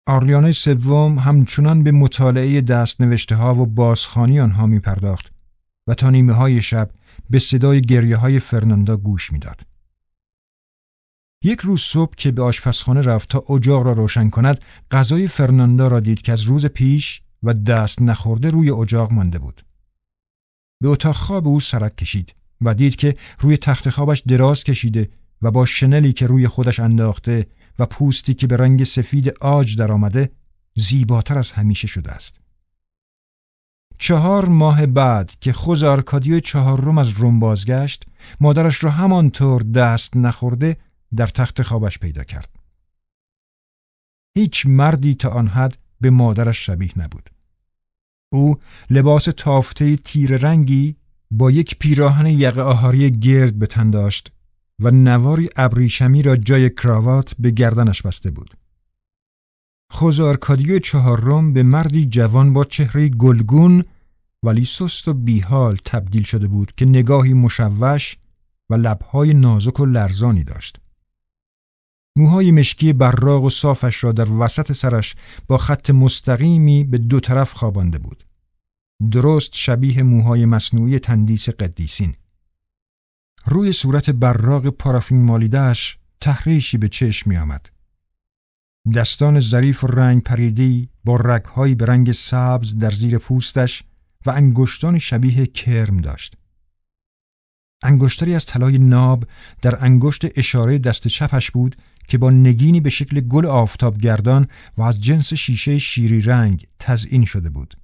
[0.06, 5.32] آرلیانه سوم همچنان به مطالعه دست نوشته ها و بازخانی آنها می پرداخت
[5.86, 6.90] و تا نیمه های شب
[7.30, 9.60] به صدای گریه های فرناندا گوش می‌داد.
[11.44, 14.60] یک روز صبح که به آشپزخانه رفت تا اجاق را روشن کند
[14.90, 19.64] غذای فرناندا را دید که از روز پیش و دست نخورده روی اجاق مانده بود.
[20.80, 25.10] به اتاق خواب او سرک کشید و دید که روی تخت خوابش دراز کشیده
[25.42, 27.46] و با شنلی که روی خودش انداخته
[27.78, 30.30] و پوستی که به رنگ سفید آج درآمده
[30.74, 32.45] زیباتر از همیشه شده است.
[33.98, 38.04] چهار ماه بعد که خوز آرکادیو چهارم از روم بازگشت
[38.40, 40.76] مادرش را همانطور دست نخورده
[41.16, 42.48] در تخت خوابش پیدا کرد.
[44.36, 47.30] هیچ مردی تا آن حد به مادرش شبیه نبود.
[48.32, 48.58] او
[48.90, 50.96] لباس تافته تیر رنگی
[51.30, 54.32] با یک پیراهن یقه آهاری گرد به تن داشت
[54.78, 58.56] و نواری ابریشمی را جای کراوات به گردنش بسته بود.
[59.90, 63.84] خوزارکادیو چهارم به مردی جوان با چهره گلگون
[64.42, 68.16] ولی سست و بیحال تبدیل شده بود که نگاهی مشوش
[68.70, 70.80] و لبهای نازک و لرزانی داشت.
[72.16, 75.14] موهای مشکی براق و صافش را در وسط سرش
[75.46, 78.24] با خط مستقیمی به دو طرف خوابانده بود.
[79.10, 82.14] درست شبیه موهای مصنوعی تندیس قدیسین.
[83.46, 87.75] روی صورت براق پارافین مالیدهش تحریشی به چشم می آمد.
[88.94, 93.82] دستان ظریف و رنگ پریدی با رگهایی به رنگ سبز در زیر پوستش
[94.26, 96.36] و انگشتان شبیه کرم داشت.
[97.82, 99.24] انگشتری از طلای ناب
[99.62, 101.76] در انگشت اشاره دست چپش بود
[102.08, 107.24] که با نگینی به شکل گل آفتاب گردان و از جنس شیشه شیری رنگ تزئین
[107.24, 107.76] شده بود.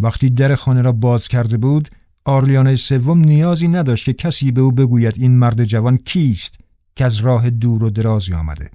[0.00, 1.88] وقتی در خانه را باز کرده بود،
[2.24, 6.58] آرلیانه سوم نیازی نداشت که کسی به او بگوید این مرد جوان کیست
[6.96, 8.70] که از راه دور و درازی آمده.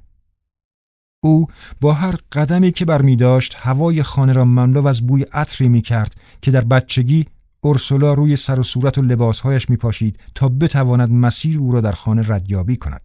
[1.21, 1.47] او
[1.81, 5.81] با هر قدمی که بر می داشت هوای خانه را مملو از بوی عطری می
[5.81, 7.27] کرد که در بچگی
[7.61, 11.91] اورسولا روی سر و صورت و لباسهایش می پاشید تا بتواند مسیر او را در
[11.91, 13.01] خانه ردیابی کند.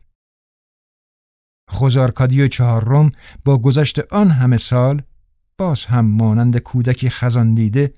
[1.69, 3.13] خوزارکادی چهارم
[3.45, 5.03] با گذشت آن همه سال
[5.59, 7.93] باز هم مانند کودکی خزان دیده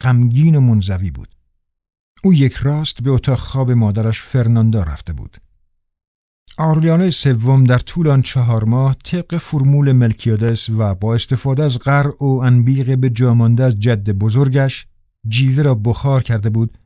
[0.00, 1.28] غمگین و منزوی بود.
[2.24, 5.36] او یک راست به اتاق خواب مادرش فرناندا رفته بود.
[6.58, 12.10] آرلیانه سوم در طول آن چهار ماه طبق فرمول ملکیادس و با استفاده از غر
[12.20, 14.86] و انبیق به جامانده از جد بزرگش
[15.28, 16.78] جیوه را بخار کرده بود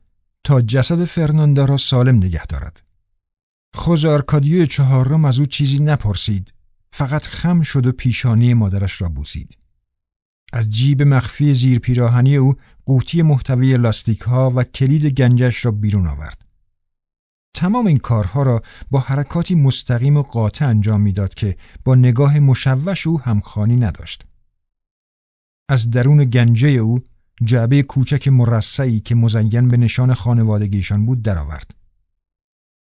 [0.44, 2.82] تا جسد فرناندا را سالم نگه دارد.
[3.74, 6.52] خوز آرکادیو چهارم از او چیزی نپرسید
[6.92, 9.58] فقط خم شد و پیشانی مادرش را بوسید.
[10.52, 12.54] از جیب مخفی زیر پیراهنی او
[12.86, 16.49] قوطی محتوی لاستیک ها و کلید گنجش را بیرون آورد.
[17.60, 23.06] تمام این کارها را با حرکاتی مستقیم و قاطع انجام می‌داد که با نگاه مشوش
[23.06, 24.24] او همخانی نداشت.
[25.68, 26.98] از درون گنجه او
[27.44, 31.70] جعبه کوچک مرصعی که مزین به نشان خانوادگیشان بود درآورد.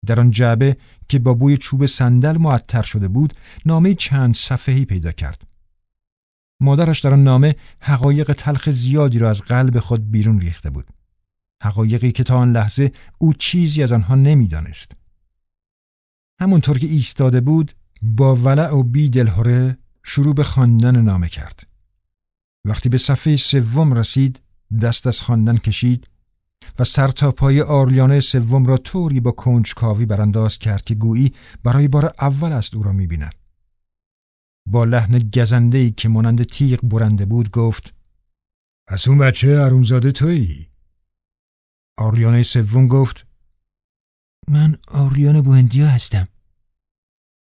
[0.06, 0.76] در آن جعبه
[1.08, 3.34] که با بوی چوب صندل معطر شده بود
[3.66, 5.42] نامه چند صفحه‌ای پیدا کرد.
[6.60, 10.86] مادرش در آن نامه حقایق تلخ زیادی را از قلب خود بیرون ریخته بود.
[11.62, 14.96] حقایقی که تا آن لحظه او چیزی از آنها نمی‌دانست.
[16.40, 21.66] همونطور که ایستاده بود با ولع و بی دلهوره شروع به خواندن نامه کرد.
[22.64, 24.42] وقتی به صفحه سوم رسید
[24.82, 26.08] دست از خواندن کشید
[26.78, 31.32] و سر تا پای آرلیانه سوم را طوری با کنجکاوی برانداز کرد که گویی
[31.64, 33.34] برای بار اول است او را می‌بیند.
[34.68, 37.94] با لحن گزنده که مانند تیغ برنده بود گفت
[38.88, 40.68] از اون بچه عرومزاده تویی
[41.98, 43.26] آریانه سوم گفت
[44.48, 46.28] من آریان بوهندیا هستم.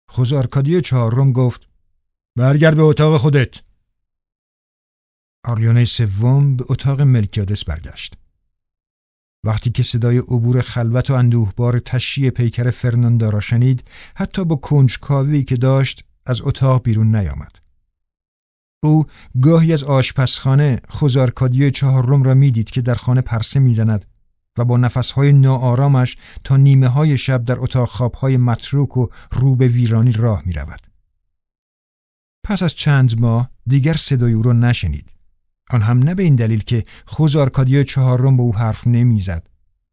[0.09, 1.67] خوز آرکادی چهارم گفت
[2.35, 3.61] برگرد به اتاق خودت.
[5.43, 8.17] آریانه سوم به اتاق ملکیادس برگشت.
[9.43, 15.43] وقتی که صدای عبور خلوت و اندوهبار تشییع پیکر فرناندا را شنید حتی با کنجکاوی
[15.43, 17.59] که داشت از اتاق بیرون نیامد.
[18.83, 19.05] او
[19.41, 24.12] گاهی از آشپزخانه خوزارکادی چهارم را می‌دید که در خانه پرسه می‌زند.
[24.57, 29.67] و با نفسهای ناآرامش تا نیمه های شب در اتاق خوابهای متروک و رو به
[29.67, 30.87] ویرانی راه می رود.
[32.43, 35.09] پس از چند ماه دیگر صدای او را نشنید.
[35.69, 39.47] آن هم نه به این دلیل که خوز آرکادیو چهارم به او حرف نمی‌زد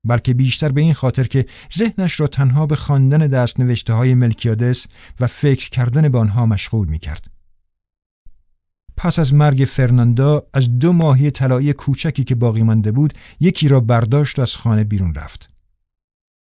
[0.05, 1.47] بلکه بیشتر به این خاطر که
[1.79, 4.87] ذهنش را تنها به خواندن دست نوشته های ملکیادس
[5.21, 7.40] و فکر کردن به آنها مشغول می کرد.
[9.03, 13.81] پس از مرگ فرناندا از دو ماهی طلایی کوچکی که باقی مانده بود یکی را
[13.81, 15.51] برداشت و از خانه بیرون رفت.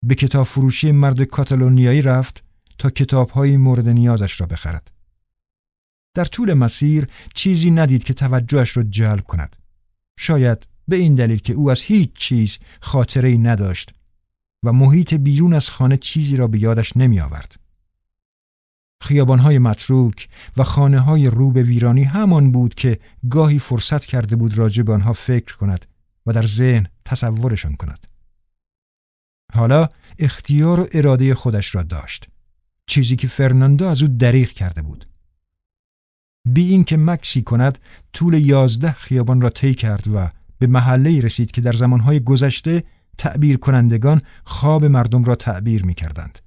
[0.02, 2.44] به کتاب فروشی مرد کاتالونیایی رفت
[2.78, 4.90] تا کتابهای مورد نیازش را بخرد.
[6.14, 9.56] در طول مسیر چیزی ندید که توجهش را جلب کند.
[10.18, 13.92] شاید به این دلیل که او از هیچ چیز خاطره نداشت
[14.62, 17.67] و محیط بیرون از خانه چیزی را به یادش نمی آورد.
[19.00, 22.98] خیابانهای متروک و خانه های رو به ویرانی همان بود که
[23.30, 25.86] گاهی فرصت کرده بود راجع به آنها فکر کند
[26.26, 28.06] و در ذهن تصورشان کند.
[29.54, 32.28] حالا اختیار و اراده خودش را داشت.
[32.86, 35.08] چیزی که فرناندو از او دریغ کرده بود.
[36.48, 37.78] بی اینکه مکسی کند
[38.12, 42.84] طول یازده خیابان را طی کرد و به محله رسید که در زمانهای گذشته
[43.18, 46.38] تعبیر کنندگان خواب مردم را تعبیر می کردند.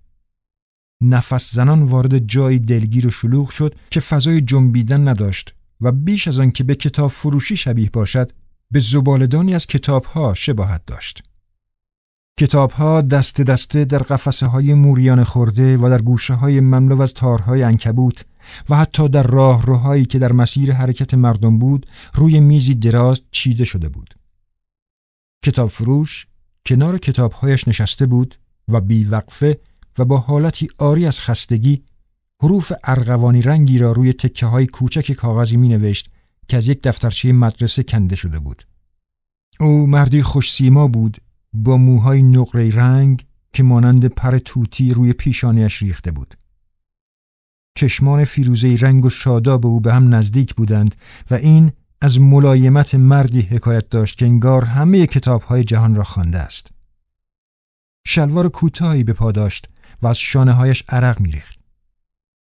[1.02, 6.40] نفس زنان وارد جایی دلگیر و شلوغ شد که فضای جنبیدن نداشت و بیش از
[6.40, 8.32] آن که به کتاب فروشی شبیه باشد
[8.72, 11.24] به زبالدانی از کتابها شباهت داشت.
[12.40, 17.64] کتابها دست دسته در قفسه های موریان خورده و در گوشه های مملو از تارهای
[17.64, 18.26] انکبوت
[18.70, 23.90] و حتی در راهروهایی که در مسیر حرکت مردم بود روی میزی دراز چیده شده
[23.90, 24.16] بود.
[25.46, 26.28] کتاب فروش
[26.66, 28.36] کنار کتابهایش نشسته بود
[28.68, 29.60] و بیوقفه
[29.98, 31.84] و با حالتی آری از خستگی
[32.44, 36.10] حروف ارغوانی رنگی را روی تکه های کوچک کاغذی می نوشت
[36.48, 38.68] که از یک دفترچه مدرسه کنده شده بود.
[39.60, 41.18] او مردی خوش سیما بود
[41.54, 46.38] با موهای نقره رنگ که مانند پر توتی روی پیشانیش ریخته بود.
[47.76, 50.96] چشمان فیروزه رنگ و شاداب او به هم نزدیک بودند
[51.32, 56.38] و این از ملایمت مردی حکایت داشت که انگار همه کتاب های جهان را خوانده
[56.38, 56.72] است.
[58.08, 59.70] شلوار کوتاهی به پا داشت
[60.02, 61.60] و از شانه هایش عرق میریخت.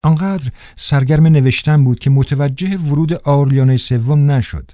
[0.03, 4.71] آنقدر سرگرم نوشتن بود که متوجه ورود آرلیانه سوم نشد.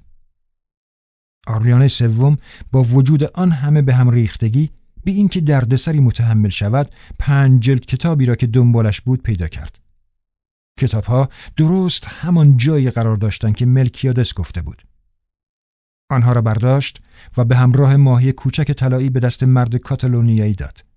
[1.47, 2.37] آرلیانه سوم
[2.71, 4.69] با وجود آن همه به هم ریختگی
[5.03, 9.79] بی اینکه دردسری متحمل شود پنج جلد کتابی را که دنبالش بود پیدا کرد.
[10.79, 14.83] کتابها درست همان جایی قرار داشتند که ملکیادس گفته بود.
[16.09, 17.01] آنها را برداشت
[17.37, 20.88] و به همراه ماهی کوچک طلایی به دست مرد کاتالونیایی داد.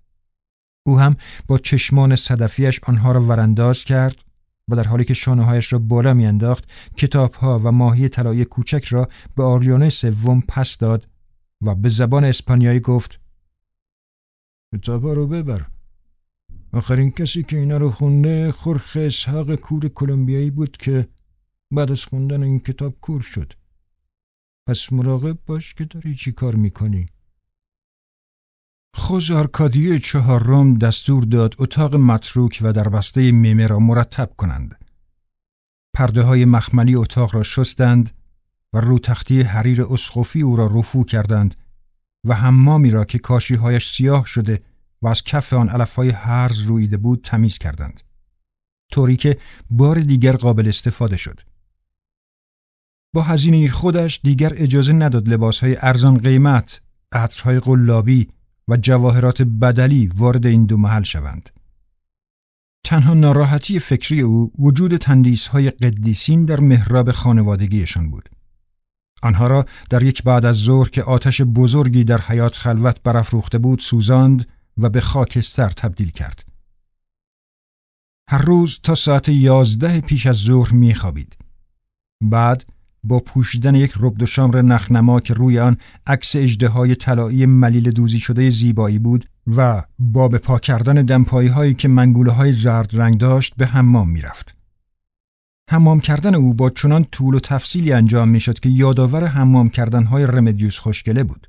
[0.85, 1.15] او هم
[1.47, 4.15] با چشمان صدفیش آنها را ورانداز کرد
[4.67, 9.43] و در حالی که شانههایش را بالا میانداخت کتابها و ماهی طلایی کوچک را به
[9.43, 11.07] آریانه سوم پس داد
[11.61, 13.19] و به زبان اسپانیایی گفت
[14.75, 15.67] کتابها رو ببر.
[16.73, 21.07] آخرین کسی که اینا رو خونده خرخ اسحاق کور کلمبیایی بود که
[21.71, 23.53] بعد از خوندن این کتاب کور شد.
[24.67, 27.05] پس مراقب باش که داری چی کار می‌کنی.
[28.95, 34.85] خوز آرکادیو چهارم دستور داد اتاق متروک و در بسته میمه را مرتب کنند.
[35.93, 38.11] پرده های مخملی اتاق را شستند
[38.73, 41.55] و رو تختی حریر اسقفی او را رفو کردند
[42.25, 44.63] و حمامی را که کاشیهایش سیاه شده
[45.01, 48.01] و از کف آن علف های هرز رویده بود تمیز کردند.
[48.91, 49.37] طوری که
[49.69, 51.39] بار دیگر قابل استفاده شد.
[53.13, 56.81] با هزینه خودش دیگر اجازه نداد لباس های ارزان قیمت،
[57.11, 58.29] عطرهای قلابی
[58.67, 61.49] و جواهرات بدلی وارد این دو محل شوند.
[62.85, 68.29] تنها ناراحتی فکری او وجود تندیس های قدیسین در محراب خانوادگیشان بود.
[69.23, 73.79] آنها را در یک بعد از ظهر که آتش بزرگی در حیات خلوت برافروخته بود
[73.79, 74.47] سوزاند
[74.77, 76.45] و به خاکستر تبدیل کرد.
[78.29, 81.37] هر روز تا ساعت یازده پیش از ظهر می خوابید.
[82.21, 82.65] بعد
[83.03, 85.77] با پوشیدن یک ربد و شامر نخنما که روی آن
[86.07, 91.73] عکس های طلایی ملیل دوزی شده زیبایی بود و با به پا کردن دمپایی هایی
[91.73, 94.55] که منگوله های زرد رنگ داشت به حمام می رفت.
[95.69, 100.03] حمام کردن او با چنان طول و تفصیلی انجام می شد که یادآور حمام کردن
[100.03, 101.47] های رمدیوس خوشگله بود.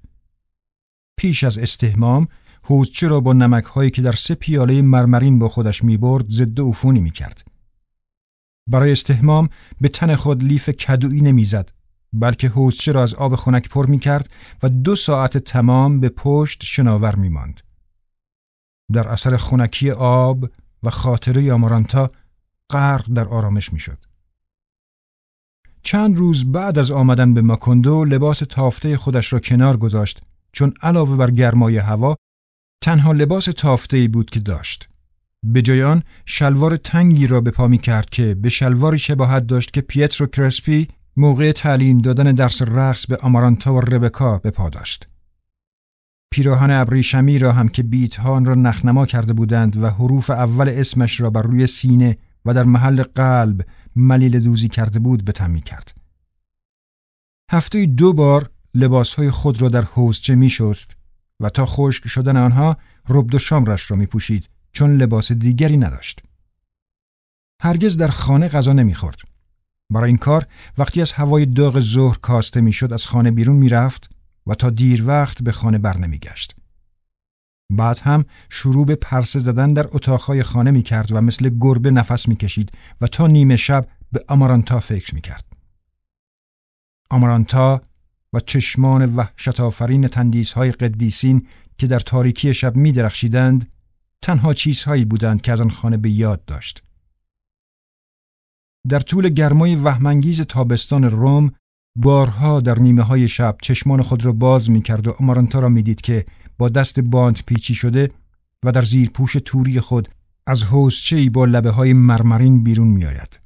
[1.17, 2.29] پیش از استهمام
[2.63, 6.61] حوزچه را با نمک هایی که در سه پیاله مرمرین با خودش می برد ضد
[6.61, 7.54] عفونی می کرد.
[8.67, 9.49] برای استهمام
[9.81, 11.73] به تن خود لیف کدویی نمی‌زد
[12.12, 14.31] بلکه حوزچه را از آب خنک پر می کرد
[14.62, 17.61] و دو ساعت تمام به پشت شناور می ماند.
[18.93, 20.51] در اثر خونکی آب
[20.83, 22.11] و خاطره آمارانتا
[22.71, 23.99] غرق در آرامش می شد.
[25.83, 31.17] چند روز بعد از آمدن به ماکندو لباس تافته خودش را کنار گذاشت چون علاوه
[31.17, 32.17] بر گرمای هوا
[32.83, 34.89] تنها لباس تافته بود که داشت.
[35.45, 39.72] به جای آن شلوار تنگی را به پا می کرد که به شلواری شباهت داشت
[39.72, 45.09] که پیترو کرسپی موقع تعلیم دادن درس رقص به آمارانتا و ربکا به پا داشت.
[46.30, 51.30] پیراهن ابریشمی را هم که بیتهان را نخنما کرده بودند و حروف اول اسمش را
[51.30, 53.66] بر روی سینه و در محل قلب
[53.97, 55.95] ملیل دوزی کرده بود به تمی کرد.
[57.51, 60.97] هفته دو بار لباسهای خود را در حوزچه می شست
[61.40, 62.76] و تا خشک شدن آنها
[63.09, 66.22] ربد و شامرش را می پوشید چون لباس دیگری نداشت.
[67.61, 69.20] هرگز در خانه غذا نمی‌خورد.
[69.91, 70.47] برای این کار
[70.79, 74.11] وقتی از هوای داغ ظهر کاسته می‌شد از خانه بیرون می‌رفت
[74.47, 76.57] و تا دیر وقت به خانه برنمیگشت.
[77.70, 82.29] بعد هم شروع به پرسه زدن در اتاقهای خانه می کرد و مثل گربه نفس
[82.29, 85.45] می کشید و تا نیمه شب به آمارانتا فکر می کرد.
[87.11, 87.83] آمارانتا
[88.33, 91.47] و چشمان وحشت آفرین تندیس های قدیسین
[91.79, 93.74] که در تاریکی شب می درخشیدند
[94.25, 96.83] تنها چیزهایی بودند که از آن خانه به یاد داشت.
[98.89, 101.53] در طول گرمای وهمانگیز تابستان روم
[101.97, 105.83] بارها در نیمه های شب چشمان خود را باز می کرد و امارانتا را می
[105.83, 106.25] دید که
[106.59, 108.11] با دست باند پیچی شده
[108.62, 110.09] و در زیر پوش توری خود
[110.47, 113.41] از حوزچهی با لبه های مرمرین بیرون می آید.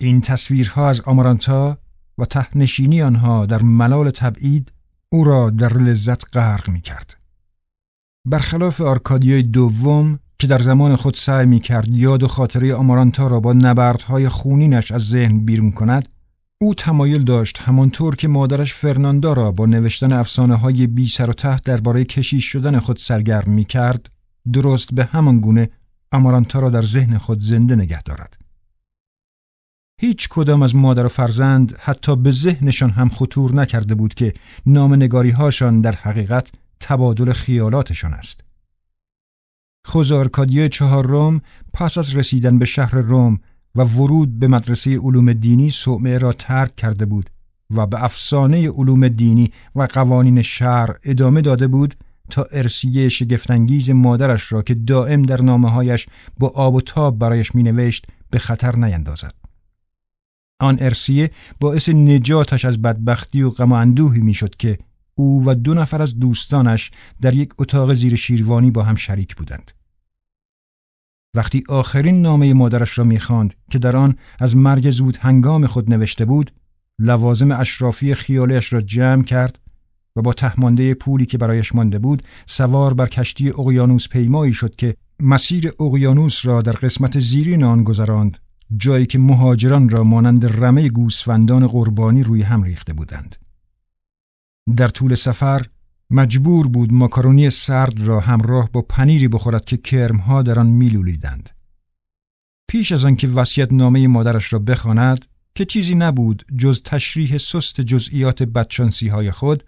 [0.00, 1.78] این تصویرها از آمارانتا
[2.18, 4.72] و تهنشینی آنها در ملال تبعید
[5.08, 7.23] او را در لذت غرق می کرد.
[8.26, 13.40] برخلاف آرکادیای دوم که در زمان خود سعی می کرد یاد و خاطره آمارانتا را
[13.40, 16.08] با نبردهای خونینش از ذهن بیرون کند
[16.60, 21.32] او تمایل داشت همانطور که مادرش فرناندا را با نوشتن افسانه های بی سر و
[21.32, 24.10] ته درباره کشیش شدن خود سرگرم می کرد
[24.52, 25.70] درست به همان گونه
[26.12, 28.36] آمارانتا را در ذهن خود زنده نگه دارد.
[30.00, 34.34] هیچ کدام از مادر و فرزند حتی به ذهنشان هم خطور نکرده بود که
[34.66, 36.50] نام نگاری هاشان در حقیقت
[36.80, 38.44] تبادل خیالاتشان است.
[39.84, 41.40] خوزارکادیه چهارم
[41.72, 43.40] پس از رسیدن به شهر روم
[43.74, 47.30] و ورود به مدرسه علوم دینی صومعه را ترک کرده بود
[47.70, 51.94] و به افسانه علوم دینی و قوانین شهر ادامه داده بود
[52.30, 56.06] تا ارسیه شگفتانگیز مادرش را که دائم در نامه هایش
[56.38, 59.34] با آب و تاب برایش می نوشت به خطر نیندازد.
[60.60, 64.78] آن ارسیه باعث نجاتش از بدبختی و غم و اندوهی که
[65.14, 66.90] او و دو نفر از دوستانش
[67.20, 69.70] در یک اتاق زیر شیروانی با هم شریک بودند.
[71.34, 76.24] وقتی آخرین نامه مادرش را می‌خواند که در آن از مرگ زود هنگام خود نوشته
[76.24, 76.52] بود،
[76.98, 79.58] لوازم اشرافی خیالش را جمع کرد
[80.16, 84.96] و با تهمانده پولی که برایش مانده بود سوار بر کشتی اقیانوس پیمایی شد که
[85.20, 88.38] مسیر اقیانوس را در قسمت زیرین آن گذراند
[88.76, 93.36] جایی که مهاجران را مانند رمه گوسفندان قربانی روی هم ریخته بودند
[94.76, 95.66] در طول سفر
[96.10, 101.50] مجبور بود ماکارونی سرد را همراه با پنیری بخورد که کرمها در آن میلولیدند.
[102.68, 108.42] پیش از آنکه وصیت نامه مادرش را بخواند که چیزی نبود جز تشریح سست جزئیات
[108.42, 109.64] بدشانسی های خود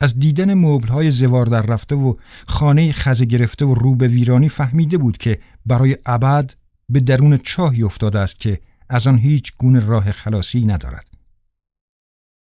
[0.00, 2.14] از دیدن مبل های زوار در رفته و
[2.46, 6.54] خانه خزه گرفته و رو به ویرانی فهمیده بود که برای ابد
[6.88, 11.08] به درون چاهی افتاده است که از آن هیچ گونه راه خلاصی ندارد.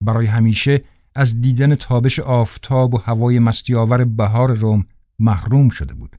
[0.01, 0.81] برای همیشه
[1.15, 4.85] از دیدن تابش آفتاب و هوای مستیاور بهار روم
[5.19, 6.15] محروم شده بود.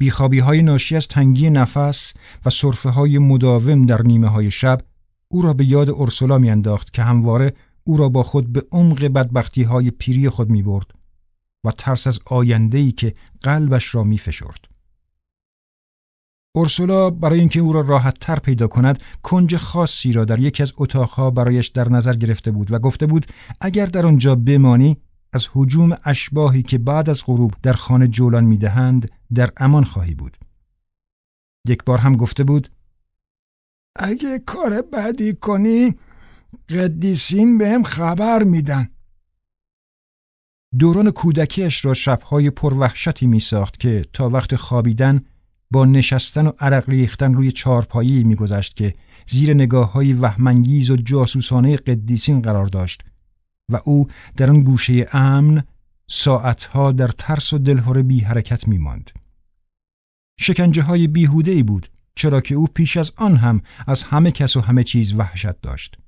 [0.00, 2.14] بیخوابی های ناشی از تنگی نفس
[2.46, 4.80] و صرفه های مداوم در نیمه های شب
[5.28, 7.52] او را به یاد ارسولا میانداخت که همواره
[7.84, 10.86] او را با خود به عمق بدبختی های پیری خود می برد
[11.64, 14.69] و ترس از آینده‌ای که قلبش را می فشرد.
[16.52, 20.72] اورسولا برای اینکه او را راحت تر پیدا کند کنج خاصی را در یکی از
[20.76, 23.26] اتاقها برایش در نظر گرفته بود و گفته بود
[23.60, 24.96] اگر در آنجا بمانی
[25.32, 30.36] از حجوم اشباهی که بعد از غروب در خانه جولان می‌دهند در امان خواهی بود.
[31.68, 32.68] یک بار هم گفته بود
[33.96, 35.94] اگه کار بدی کنی
[36.68, 38.88] قدیسین بهم خبر میدن.
[40.78, 45.24] دوران کودکیش را شبهای پروحشتی می ساخت که تا وقت خوابیدن
[45.70, 48.94] با نشستن و عرق ریختن روی چارپایی میگذشت که
[49.28, 53.02] زیر نگاه های وهمانگیز و جاسوسانه قدیسین قرار داشت
[53.68, 55.64] و او در آن گوشه امن
[56.08, 59.10] ساعتها در ترس و دلهور بی حرکت می ماند.
[60.40, 64.56] شکنجه های بیهوده ای بود چرا که او پیش از آن هم از همه کس
[64.56, 65.98] و همه چیز وحشت داشت.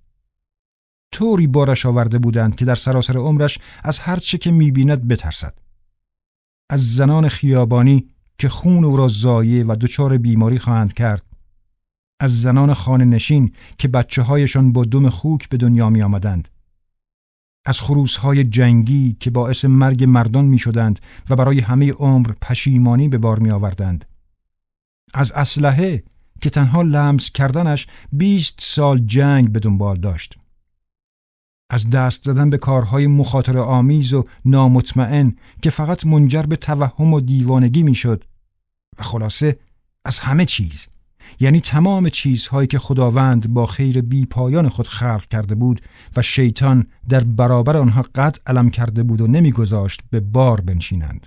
[1.12, 5.58] طوری بارش آورده بودند که در سراسر عمرش از هر چه که می‌بیند بترسد.
[6.70, 8.08] از زنان خیابانی
[8.42, 11.22] که خون او را زایه و دچار بیماری خواهند کرد
[12.20, 16.48] از زنان خانه نشین که بچه هایشان با دم خوک به دنیا می آمدند.
[17.66, 23.08] از خروس های جنگی که باعث مرگ مردان می شدند و برای همه عمر پشیمانی
[23.08, 24.04] به بار می آوردند.
[25.14, 26.02] از اسلحه
[26.40, 30.38] که تنها لمس کردنش بیست سال جنگ به دنبال داشت.
[31.70, 37.20] از دست زدن به کارهای مخاطر آمیز و نامطمئن که فقط منجر به توهم و
[37.20, 38.24] دیوانگی می‌شد
[38.98, 39.58] و خلاصه
[40.04, 40.86] از همه چیز
[41.40, 45.80] یعنی تمام چیزهایی که خداوند با خیر بی پایان خود خلق کرده بود
[46.16, 51.26] و شیطان در برابر آنها قد علم کرده بود و نمیگذاشت به بار بنشینند.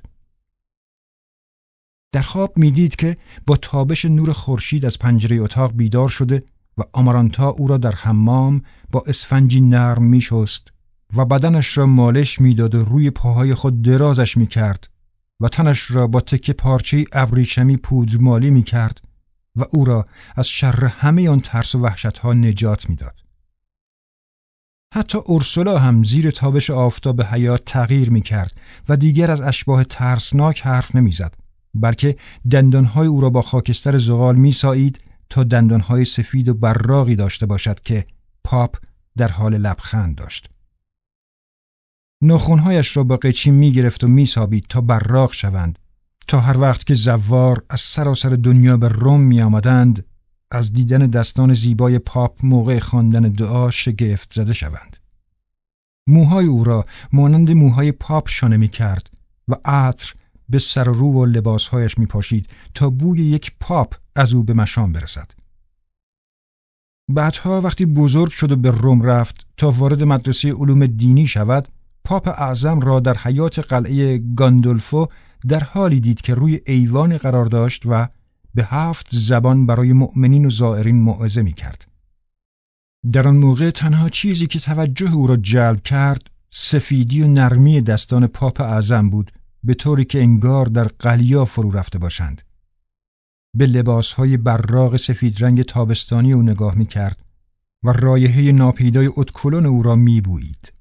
[2.11, 6.43] در خواب می‌دید که با تابش نور خورشید از پنجره اتاق بیدار شده
[6.77, 8.61] و آمارانتا او را در حمام
[8.91, 10.71] با اسفنجی نرم میشست
[11.15, 14.89] و بدنش را مالش می‌داد و روی پاهای خود درازش می‌کرد
[15.39, 19.01] و تنش را با تکه پارچه ابریشمی پودرمالی می کرد
[19.55, 20.05] و او را
[20.35, 23.19] از شر همه آن ترس و وحشت ها نجات می‌داد.
[24.93, 28.59] حتی اورسولا هم زیر تابش آفتاب حیات تغییر می کرد
[28.89, 31.35] و دیگر از اشباه ترسناک حرف نمی‌زد
[31.73, 32.15] بلکه
[32.51, 37.79] دندانهای او را با خاکستر زغال می سایید تا دندانهای سفید و براقی داشته باشد
[37.79, 38.05] که
[38.43, 38.77] پاپ
[39.17, 40.49] در حال لبخند داشت.
[42.21, 45.79] نخونهایش را با قیچی می گرفت و می سابید تا براق شوند
[46.27, 50.05] تا هر وقت که زوار از سراسر دنیا به روم می آمدند
[50.51, 54.97] از دیدن دستان زیبای پاپ موقع خواندن دعا شگفت زده شوند.
[56.07, 59.09] موهای او را مانند موهای پاپ شانه می کرد
[59.47, 60.13] و عطر
[60.49, 64.53] به سر و رو و لباسهایش می پاشید تا بوی یک پاپ از او به
[64.53, 65.31] مشام برسد.
[67.09, 71.67] بعدها وقتی بزرگ شد و به روم رفت تا وارد مدرسه علوم دینی شود
[72.05, 75.07] پاپ اعظم را در حیات قلعه گاندولفو
[75.47, 78.07] در حالی دید که روی ایوان قرار داشت و
[78.55, 81.87] به هفت زبان برای مؤمنین و زائرین موعظه می کرد.
[83.11, 88.27] در آن موقع تنها چیزی که توجه او را جلب کرد سفیدی و نرمی دستان
[88.27, 89.31] پاپ اعظم بود
[89.63, 92.41] به طوری که انگار در قلیا فرو رفته باشند.
[93.57, 97.19] به لباسهای براغ سفید رنگ تابستانی او نگاه می کرد
[97.83, 100.74] و رایحه ناپیدای اتکلون او را می بوید.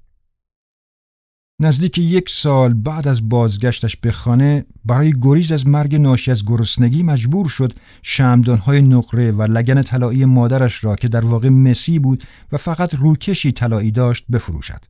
[1.59, 7.03] نزدیک یک سال بعد از بازگشتش به خانه برای گریز از مرگ ناشی از گرسنگی
[7.03, 12.57] مجبور شد شمدانهای نقره و لگن طلایی مادرش را که در واقع مسی بود و
[12.57, 14.85] فقط روکشی طلایی داشت بفروشد.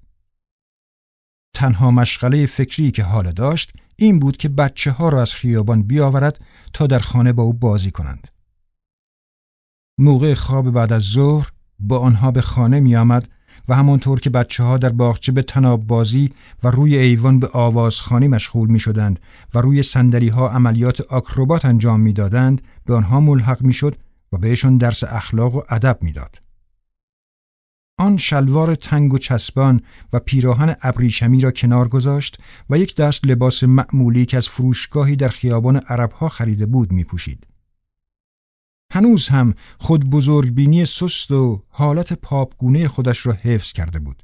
[1.54, 6.40] تنها مشغله فکری که حال داشت این بود که بچه ها را از خیابان بیاورد
[6.74, 8.28] تا در خانه با او بازی کنند.
[10.00, 11.50] موقع خواب بعد از ظهر
[11.80, 13.30] با آنها به خانه می آمد
[13.68, 16.32] و همانطور که بچه ها در باغچه به تناب بازی
[16.64, 19.20] و روی ایوان به آوازخانی مشغول می شدند
[19.54, 23.96] و روی سندلی ها عملیات آکروبات انجام می دادند به آنها ملحق می شد
[24.34, 26.40] و بهشان درس اخلاق و ادب می‌داد.
[27.98, 29.82] آن شلوار تنگ و چسبان
[30.14, 32.38] و پیراهن ابریشمی را کنار گذاشت
[32.70, 37.48] و یک دست لباس معمولی که از فروشگاهی در خیابان عربها خریده بود می پوشید.
[38.92, 44.24] هنوز هم خود بزرگبینی سست و حالت پاپگونه خودش را حفظ کرده بود.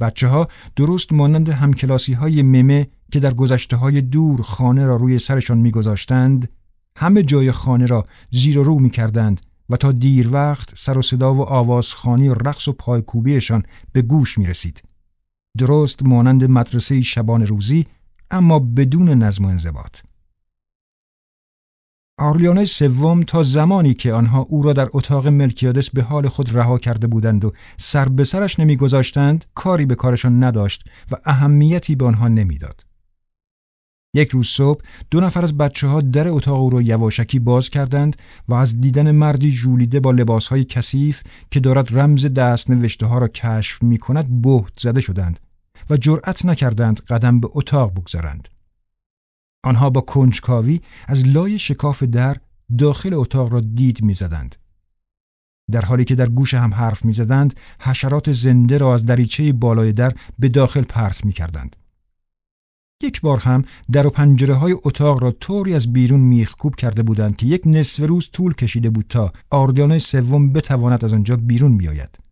[0.00, 5.18] بچه ها درست مانند همکلاسی های ممه که در گذشته های دور خانه را روی
[5.18, 6.48] سرشان میگذاشتند
[6.96, 11.02] همه جای خانه را زیر و رو می کردند و تا دیر وقت سر و
[11.02, 13.62] صدا و آوازخانی و رقص و پایکوبیشان
[13.92, 14.82] به گوش می رسید.
[15.58, 17.86] درست مانند مدرسه شبان روزی
[18.30, 19.98] اما بدون نظم و انضباط.
[22.20, 26.78] آرلیانه سوم تا زمانی که آنها او را در اتاق ملکیادس به حال خود رها
[26.78, 32.28] کرده بودند و سر به سرش نمیگذاشتند کاری به کارشان نداشت و اهمیتی به آنها
[32.28, 32.84] نمی‌داد.
[34.14, 38.16] یک روز صبح دو نفر از بچه ها در اتاق او را یواشکی باز کردند
[38.48, 43.18] و از دیدن مردی جولیده با لباس های کثیف که دارد رمز دست نوشته ها
[43.18, 45.40] را کشف می کند بهت زده شدند
[45.90, 48.48] و جرأت نکردند قدم به اتاق بگذارند.
[49.62, 52.36] آنها با کنجکاوی از لای شکاف در
[52.78, 54.56] داخل اتاق را دید می‌زدند.
[55.70, 60.12] در حالی که در گوش هم حرف می‌زدند حشرات زنده را از دریچه بالای در
[60.38, 61.76] به داخل پرت می کردند.
[63.02, 67.36] یک بار هم در و پنجره های اتاق را طوری از بیرون میخکوب کرده بودند
[67.36, 72.29] که یک نصف روز طول کشیده بود تا آردیانه سوم بتواند از آنجا بیرون بیاید.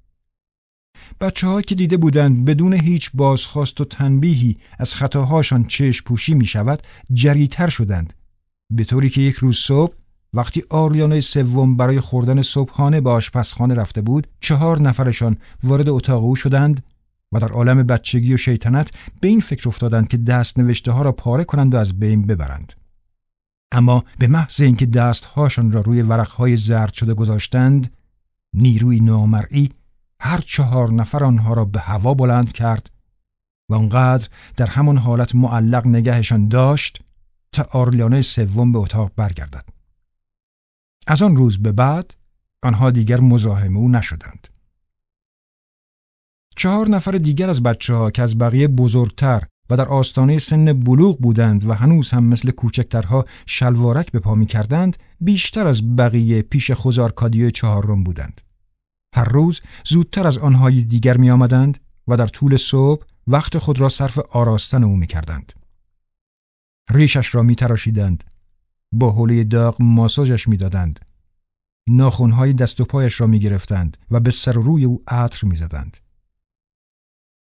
[1.20, 6.82] بچه که دیده بودند بدون هیچ بازخواست و تنبیهی از خطاهاشان چشم پوشی می شود
[7.12, 8.12] جریتر شدند.
[8.70, 9.94] به طوری که یک روز صبح
[10.34, 16.36] وقتی آریانه سوم برای خوردن صبحانه به آشپزخانه رفته بود چهار نفرشان وارد اتاق او
[16.36, 16.84] شدند
[17.32, 18.90] و در عالم بچگی و شیطنت
[19.20, 22.72] به این فکر افتادند که دست نوشته ها را پاره کنند و از بین ببرند.
[23.72, 27.92] اما به محض اینکه دستهاشان را روی ورقهای زرد شده گذاشتند
[28.54, 29.70] نیروی نامرئی
[30.20, 32.90] هر چهار نفر آنها را به هوا بلند کرد
[33.70, 37.02] و آنقدر در همان حالت معلق نگهشان داشت
[37.52, 39.64] تا آرلیانه سوم به اتاق برگردد.
[41.06, 42.14] از آن روز به بعد
[42.62, 44.48] آنها دیگر مزاحم او نشدند.
[46.56, 51.18] چهار نفر دیگر از بچه ها که از بقیه بزرگتر و در آستانه سن بلوغ
[51.18, 56.70] بودند و هنوز هم مثل کوچکترها شلوارک به پا می کردند بیشتر از بقیه پیش
[56.70, 58.40] خوزارکادیو چهارم بودند.
[59.14, 61.78] هر روز زودتر از آنهای دیگر می آمدند
[62.08, 65.52] و در طول صبح وقت خود را صرف آراستن او می کردند.
[66.90, 68.24] ریشش را می تراشیدند.
[68.92, 71.00] با حوله داغ ماساژش می دادند.
[71.88, 75.56] ناخونهای دست و پایش را می گرفتند و به سر و روی او عطر می
[75.56, 75.96] زدند.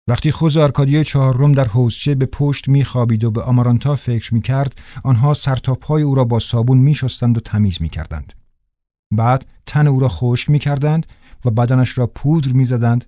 [0.07, 4.41] وقتی خوز آرکادیای چهارم در حوزچه به پشت می خوابید و به آمارانتا فکر می
[4.41, 8.33] کرد آنها سرتاپای او را با صابون می شستند و تمیز می کردند.
[9.11, 11.07] بعد تن او را خشک می کردند
[11.45, 13.05] و بدنش را پودر می‌زدند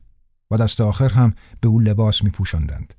[0.52, 2.94] و دست آخر هم به او لباس می پوشندند.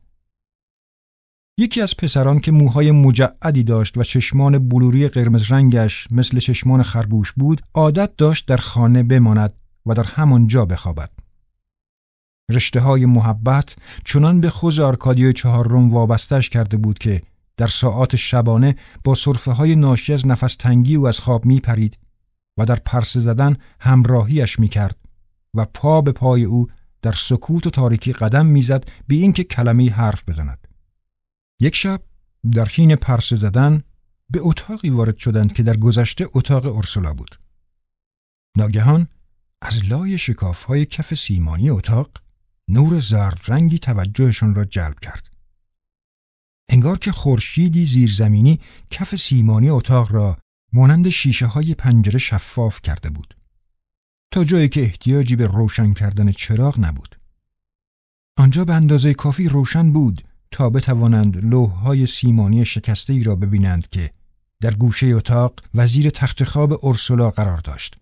[1.58, 7.32] یکی از پسران که موهای مجعدی داشت و چشمان بلوری قرمز رنگش مثل چشمان خرگوش
[7.32, 9.52] بود عادت داشت در خانه بماند
[9.86, 11.10] و در همان جا بخوابد.
[12.50, 17.22] رشته های محبت چنان به خوز آرکادیو چهارم وابستش کرده بود که
[17.56, 21.98] در ساعات شبانه با صرفه های ناشی از نفس تنگی و از خواب می پرید
[22.58, 24.96] و در پرسه زدن همراهیش می کرد
[25.54, 26.66] و پا به پای او
[27.02, 30.68] در سکوت و تاریکی قدم می‌زد بی اینکه کلمه حرف بزند.
[31.60, 32.02] یک شب
[32.52, 33.82] در حین پرسه زدن
[34.30, 37.40] به اتاقی وارد شدند که در گذشته اتاق ارسولا بود.
[38.56, 39.08] ناگهان
[39.62, 42.10] از لای شکاف های کف سیمانی اتاق
[42.68, 45.30] نور زرد رنگی توجهشان را جلب کرد.
[46.68, 50.38] انگار که خورشیدی زیرزمینی کف سیمانی اتاق را
[50.72, 53.39] مانند شیشه های پنجره شفاف کرده بود.
[54.30, 57.16] تا جایی که احتیاجی به روشن کردن چراغ نبود.
[58.36, 64.10] آنجا به اندازه کافی روشن بود تا بتوانند لوحهای سیمانی شکسته ای را ببینند که
[64.60, 67.96] در گوشه اتاق وزیر تخت خواب ارسولا قرار داشت.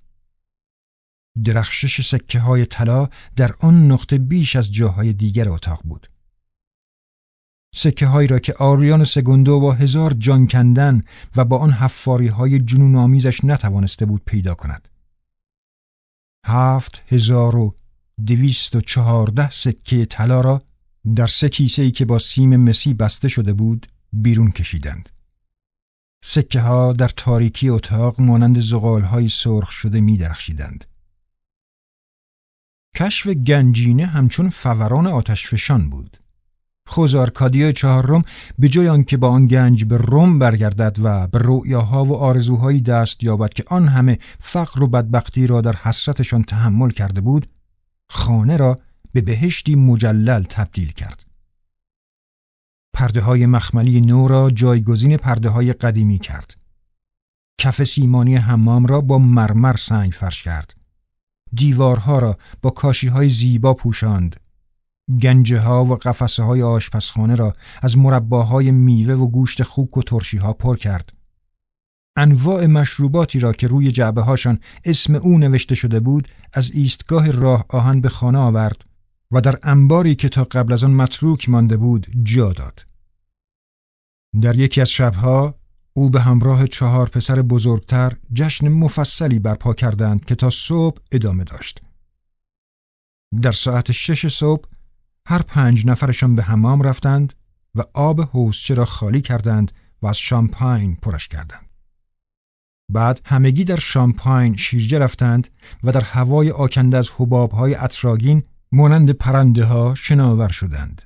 [1.45, 6.11] درخشش سکه های طلا در آن نقطه بیش از جاهای دیگر اتاق بود.
[7.74, 11.03] سکه هایی را که آریان سگوندو با هزار جان کندن
[11.37, 14.89] و با آن حفاری های جنون آمیزش نتوانسته بود پیدا کند.
[16.49, 17.74] هفت هزار و
[18.26, 20.62] دویست و چهارده سکه طلا را
[21.16, 25.09] در سه کیسه ای که با سیم مسی بسته شده بود بیرون کشیدند.
[26.24, 30.84] سکه ها در تاریکی اتاق مانند زغال های سرخ شده می درخشیدند.
[32.96, 36.16] کشف گنجینه همچون فوران آتشفشان بود.
[36.89, 38.22] خوزارکادی چهارم
[38.59, 43.24] به جای آنکه با آن گنج به روم برگردد و به رؤیاها و آرزوهایی دست
[43.24, 47.47] یابد که آن همه فقر و بدبختی را در حسرتشان تحمل کرده بود
[48.11, 48.76] خانه را
[49.12, 51.24] به بهشتی مجلل تبدیل کرد.
[52.93, 56.57] پرده های مخملی نو را جایگزین پرده های قدیمی کرد.
[57.59, 60.74] کف سیمانی حمام را با مرمر سنگ فرش کرد.
[61.55, 64.36] دیوارها را با کاشی های زیبا پوشاند.
[65.22, 70.36] گنجه ها و قفسه های آشپزخانه را از مرباهای میوه و گوشت خوک و ترشی
[70.36, 71.12] ها پر کرد.
[72.16, 77.64] انواع مشروباتی را که روی جعبه هاشان اسم او نوشته شده بود از ایستگاه راه
[77.68, 78.84] آهن به خانه آورد
[79.30, 82.84] و در انباری که تا قبل از آن متروک مانده بود جا داد.
[84.42, 85.54] در یکی از شبها
[85.92, 91.80] او به همراه چهار پسر بزرگتر جشن مفصلی برپا کردند که تا صبح ادامه داشت.
[93.42, 94.68] در ساعت شش صبح
[95.31, 97.33] هر پنج نفرشان به حمام رفتند
[97.74, 99.72] و آب حوزچه را خالی کردند
[100.03, 101.68] و از شامپاین پرش کردند.
[102.93, 105.49] بعد همگی در شامپاین شیرجه رفتند
[105.85, 111.03] و در هوای آکنده از حبابهای اطراگین مانند پرنده ها شناور شدند.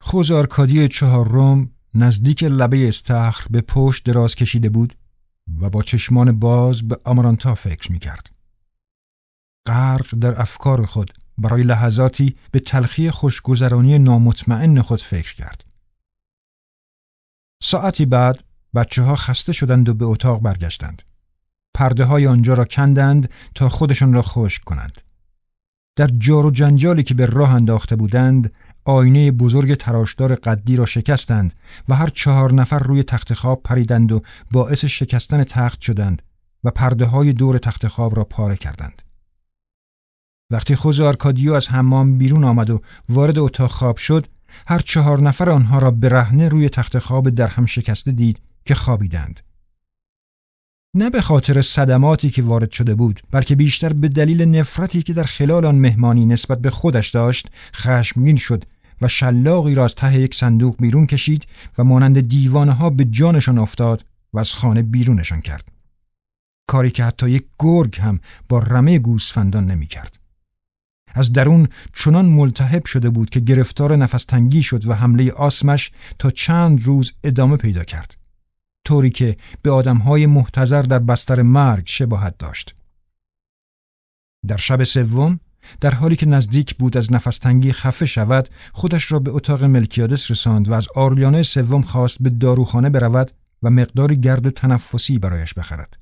[0.00, 4.94] خوزارکادی چهارم نزدیک لبه استخر به پشت دراز کشیده بود
[5.60, 8.30] و با چشمان باز به آمارانتا فکر می کرد.
[9.66, 15.64] غرق در افکار خود برای لحظاتی به تلخی خوشگذرانی نامطمئن خود فکر کرد.
[17.62, 21.02] ساعتی بعد بچه ها خسته شدند و به اتاق برگشتند.
[21.74, 25.00] پرده های آنجا را کندند تا خودشان را خشک کنند.
[25.96, 28.52] در جار و جنجالی که به راه انداخته بودند
[28.84, 31.54] آینه بزرگ تراشدار قدی را شکستند
[31.88, 36.22] و هر چهار نفر روی تخت خواب پریدند و باعث شکستن تخت شدند
[36.64, 39.02] و پرده های دور تخت خواب را پاره کردند.
[40.52, 44.26] وقتی خوز آرکادیو از حمام بیرون آمد و وارد اتاق خواب شد،
[44.66, 49.40] هر چهار نفر آنها را برهنه روی تخت خواب در هم شکسته دید که خوابیدند.
[50.94, 55.22] نه به خاطر صدماتی که وارد شده بود بلکه بیشتر به دلیل نفرتی که در
[55.22, 58.64] خلال آن مهمانی نسبت به خودش داشت خشمگین شد
[59.02, 61.46] و شلاقی را از ته یک صندوق بیرون کشید
[61.78, 65.68] و مانند دیوانه ها به جانشان افتاد و از خانه بیرونشان کرد
[66.66, 70.21] کاری که حتی یک گرگ هم با رمه گوسفندان نمی کرد.
[71.14, 76.30] از درون چنان ملتهب شده بود که گرفتار نفس تنگی شد و حمله آسمش تا
[76.30, 78.16] چند روز ادامه پیدا کرد.
[78.84, 82.74] طوری که به آدمهای محتظر در بستر مرگ شباهت داشت.
[84.46, 85.40] در شب سوم
[85.80, 90.68] در حالی که نزدیک بود از نفستنگی خفه شود خودش را به اتاق ملکیادس رساند
[90.68, 93.32] و از آرلیانه سوم خواست به داروخانه برود
[93.62, 96.01] و مقداری گرد تنفسی برایش بخرد.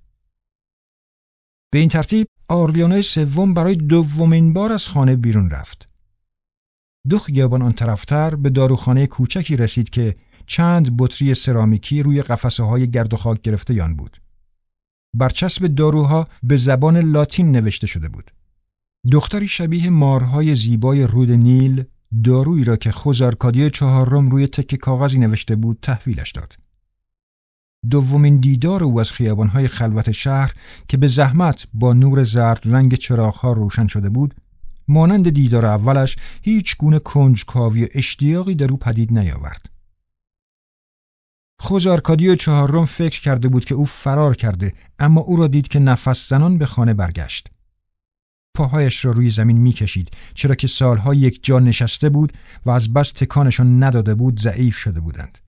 [1.72, 5.88] به این ترتیب آرلیانه سوم برای دومین بار از خانه بیرون رفت.
[7.08, 10.16] دو خیابان آن طرفتر به داروخانه کوچکی رسید که
[10.46, 14.22] چند بطری سرامیکی روی قفسه های گرد و خاک گرفته یان بود.
[15.14, 18.30] برچسب داروها به زبان لاتین نوشته شده بود.
[19.12, 21.84] دختری شبیه مارهای زیبای رود نیل
[22.24, 26.56] دارویی را که خوزارکادی چهارم روی تک کاغذی نوشته بود تحویلش داد.
[27.90, 30.54] دومین دیدار او از خیابانهای خلوت شهر
[30.88, 34.34] که به زحمت با نور زرد رنگ چراغها روشن شده بود
[34.88, 39.70] مانند دیدار اولش هیچ گونه کنجکاوی و اشتیاقی در او پدید نیاورد.
[41.60, 46.28] خوزارکادی چهارم فکر کرده بود که او فرار کرده اما او را دید که نفس
[46.28, 47.48] زنان به خانه برگشت.
[48.54, 52.32] پاهایش را روی زمین می‌کشید چرا که سالها یک جا نشسته بود
[52.66, 55.38] و از بس تکانشان نداده بود ضعیف شده بودند.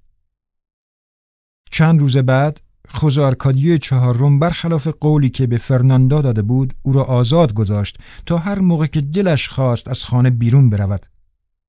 [1.72, 7.54] چند روز بعد خوزارکادی چهارم برخلاف قولی که به فرناندا داده بود او را آزاد
[7.54, 11.06] گذاشت تا هر موقع که دلش خواست از خانه بیرون برود.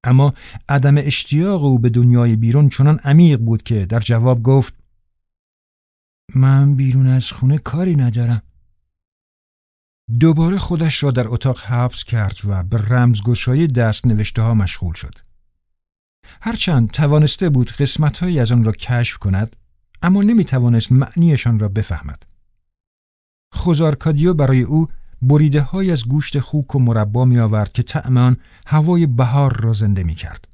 [0.03, 0.33] اما
[0.69, 4.73] عدم اشتیاق او به دنیای بیرون چنان عمیق بود که در جواب گفت
[6.35, 8.41] من بیرون از خونه کاری ندارم.
[10.19, 15.15] دوباره خودش را در اتاق حبس کرد و به رمزگشایی دست نوشته ها مشغول شد.
[16.41, 19.55] هرچند توانسته بود قسمتهایی از آن را کشف کند
[20.03, 22.23] اما نمی توانست معنیشان را بفهمد
[23.53, 24.87] خوزارکادیو برای او
[25.21, 28.37] بریده های از گوشت خوک و مربا می آورد که طعم
[28.67, 30.47] هوای بهار را زنده می کرد.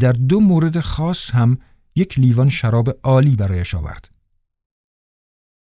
[0.00, 1.58] در دو مورد خاص هم
[1.94, 4.10] یک لیوان شراب عالی برایش آورد.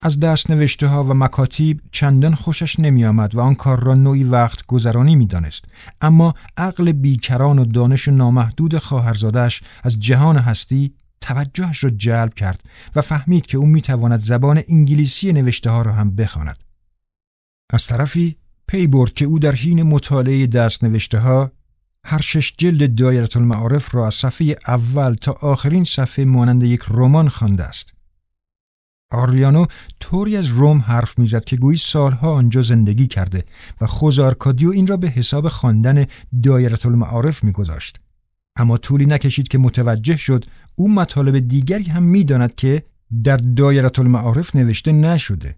[0.03, 4.25] از دست نوشته ها و مکاتیب چندان خوشش نمی آمد و آن کار را نوعی
[4.25, 5.65] وقت گذرانی می دانست.
[6.01, 12.63] اما عقل بیکران و دانش نامحدود خواهرزادش از جهان هستی توجهش را جلب کرد
[12.97, 16.65] و فهمید که او می تواند زبان انگلیسی نوشته ها را هم بخواند.
[17.73, 18.37] از طرفی
[18.69, 21.53] پی برد که او در حین مطالعه دست نوشته ها
[22.05, 27.29] هر شش جلد دایره المعارف را از صفحه اول تا آخرین صفحه مانند یک رمان
[27.29, 27.97] خوانده است.
[29.11, 29.67] آرلیانو
[30.01, 33.45] طوری از روم حرف می‌زد که گویی سالها آنجا زندگی کرده
[33.81, 36.07] و خوزارکادیو این را به حساب خواندن
[36.43, 38.01] دایره المعارف میگذاشت
[38.57, 40.45] اما طولی نکشید که متوجه شد
[40.77, 42.83] او مطالب دیگری هم می‌داند که
[43.25, 45.57] در دایره المعارف نوشته نشده.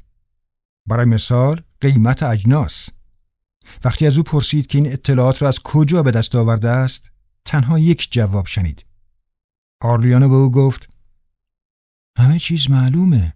[0.88, 2.88] برای مثال قیمت اجناس.
[3.84, 7.12] وقتی از او پرسید که این اطلاعات را از کجا به دست آورده است
[7.44, 8.84] تنها یک جواب شنید.
[9.80, 10.88] آرلیانو به او گفت
[12.18, 13.34] همه چیز معلومه.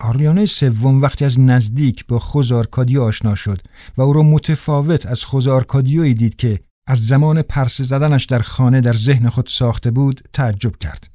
[0.00, 3.62] آریانه سوم وقتی از نزدیک با خوز آرکادیو آشنا شد
[3.96, 8.80] و او را متفاوت از خوز آرکادیوی دید که از زمان پرسه زدنش در خانه
[8.80, 11.10] در ذهن خود ساخته بود تعجب کرد.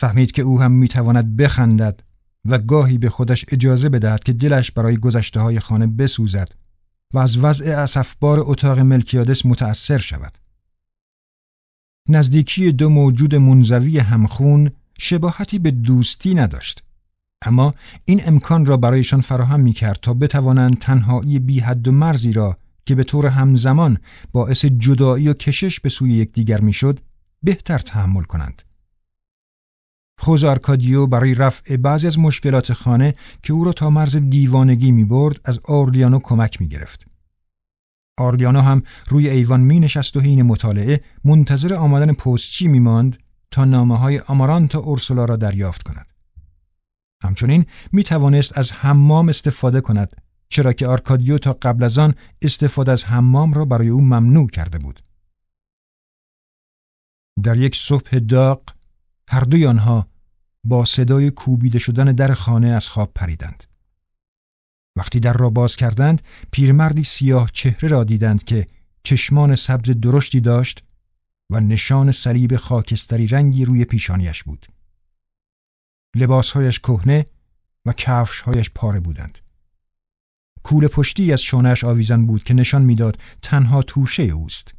[0.00, 2.00] فهمید که او هم می‌تواند بخندد
[2.44, 6.54] و گاهی به خودش اجازه بدهد که دلش برای گذشته های خانه بسوزد
[7.14, 10.38] و از وضع اصفبار اتاق ملکیادس متأثر شود.
[12.08, 16.82] نزدیکی دو موجود منزوی همخون شباهتی به دوستی نداشت.
[17.42, 22.32] اما این امکان را برایشان فراهم می کرد تا بتوانند تنهایی بی حد و مرزی
[22.32, 22.56] را
[22.90, 23.98] که به طور همزمان
[24.32, 27.00] باعث جدایی و کشش به سوی یکدیگر می‌شد
[27.42, 28.62] بهتر تحمل کنند.
[30.18, 33.12] خوز آرکادیو برای رفع بعضی از مشکلات خانه
[33.42, 37.06] که او را تا مرز دیوانگی می برد از آرلیانو کمک می گرفت.
[38.18, 43.16] آرلیانو هم روی ایوان می نشست و حین مطالعه منتظر آمدن پستچی می ماند
[43.50, 46.12] تا نامه های آمارانتا اورسولا را دریافت کند.
[47.22, 52.92] همچنین می توانست از حمام استفاده کند چرا که آرکادیو تا قبل از آن استفاده
[52.92, 55.02] از حمام را برای او ممنوع کرده بود.
[57.42, 58.62] در یک صبح داغ
[59.28, 60.08] هر دوی آنها
[60.64, 63.64] با صدای کوبیده شدن در خانه از خواب پریدند.
[64.96, 66.22] وقتی در را باز کردند
[66.52, 68.66] پیرمردی سیاه چهره را دیدند که
[69.02, 70.84] چشمان سبز درشتی داشت
[71.50, 74.66] و نشان صلیب خاکستری رنگی روی پیشانیش بود.
[76.16, 77.26] لباسهایش کهنه
[77.86, 79.38] و کفشهایش پاره بودند.
[80.62, 84.74] کول پشتی از شانهش آویزان بود که نشان می‌داد تنها توشه اوست.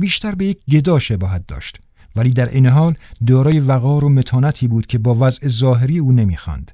[0.00, 1.80] بیشتر به یک گدا شباهت داشت
[2.16, 2.94] ولی در این حال
[3.26, 6.72] دارای وقار و متانتی بود که با وضع ظاهری او نمی‌خواند.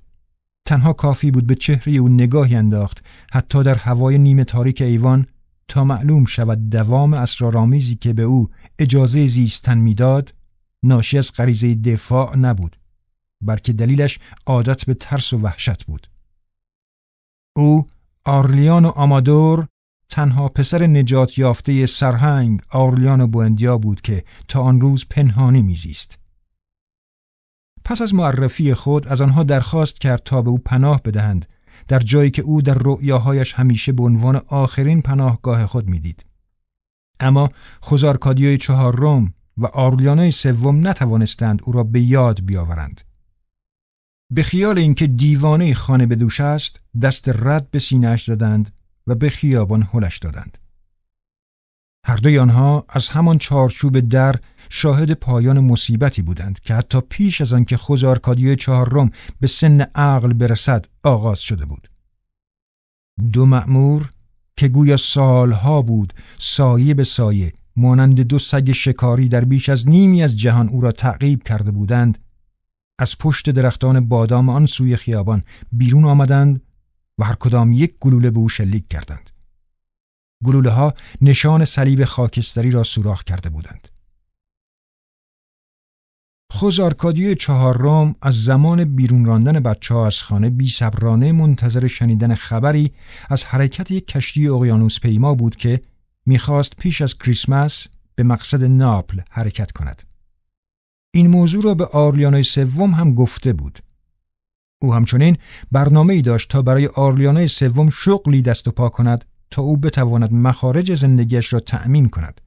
[0.66, 5.26] تنها کافی بود به چهره او نگاهی انداخت حتی در هوای نیمه تاریک ایوان
[5.68, 10.34] تا معلوم شود دوام اسرارآمیزی که به او اجازه زیستن می‌داد
[10.82, 12.76] ناشی از غریزه دفاع نبود
[13.40, 16.10] بلکه دلیلش عادت به ترس و وحشت بود
[17.56, 17.86] او
[18.28, 19.66] آرلیان و آمادور
[20.08, 26.18] تنها پسر نجات یافته سرهنگ آرلیان و بوندیا بود که تا آن روز پنهانی میزیست.
[27.84, 31.46] پس از معرفی خود از آنها درخواست کرد تا به او پناه بدهند
[31.88, 36.24] در جایی که او در رؤیاهایش همیشه به عنوان آخرین پناهگاه خود می‌دید.
[37.20, 37.50] اما
[37.80, 43.07] خوزارکادیوی چهارم و آرلیانای سوم نتوانستند او را به یاد بیاورند.
[44.30, 48.74] به خیال اینکه دیوانه خانه به دوش است دست رد به سینهش زدند
[49.06, 50.58] و به خیابان هلش دادند.
[52.06, 54.36] هر دوی آنها از همان چارچوب در
[54.68, 58.20] شاهد پایان مصیبتی بودند که حتی پیش از آنکه چهار
[58.58, 59.10] چهارم
[59.40, 61.90] به سن عقل برسد آغاز شده بود.
[63.32, 64.10] دو مأمور
[64.56, 70.22] که گویا سالها بود سایه به سایه مانند دو سگ شکاری در بیش از نیمی
[70.22, 72.18] از جهان او را تعقیب کرده بودند
[72.98, 75.42] از پشت درختان بادام آن سوی خیابان
[75.72, 76.62] بیرون آمدند
[77.18, 79.30] و هر کدام یک گلوله به او شلیک کردند.
[80.44, 83.88] گلوله ها نشان صلیب خاکستری را سوراخ کرده بودند.
[86.50, 90.72] خوز آرکادیو چهارم از زمان بیرون راندن بچه ها از خانه بی
[91.32, 92.92] منتظر شنیدن خبری
[93.30, 95.80] از حرکت یک کشتی اقیانوس پیما بود که
[96.26, 100.07] می‌خواست پیش از کریسمس به مقصد ناپل حرکت کند.
[101.10, 103.78] این موضوع را به آرلیانای سوم هم گفته بود.
[104.82, 105.36] او همچنین
[105.72, 110.32] برنامه ای داشت تا برای آرلیانای سوم شغلی دست و پا کند تا او بتواند
[110.32, 112.40] مخارج زندگیش را تأمین کند.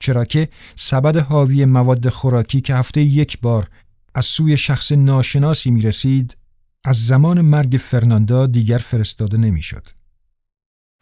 [0.00, 3.68] چرا که سبد حاوی مواد خوراکی که هفته یک بار
[4.14, 6.36] از سوی شخص ناشناسی می رسید
[6.84, 9.88] از زمان مرگ فرناندا دیگر فرستاده نمی‌شد.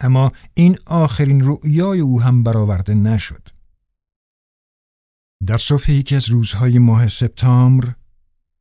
[0.01, 3.58] اما این آخرین رؤیای او هم برآورده نشد.
[5.47, 7.95] در صبح یکی از روزهای ماه سپتامبر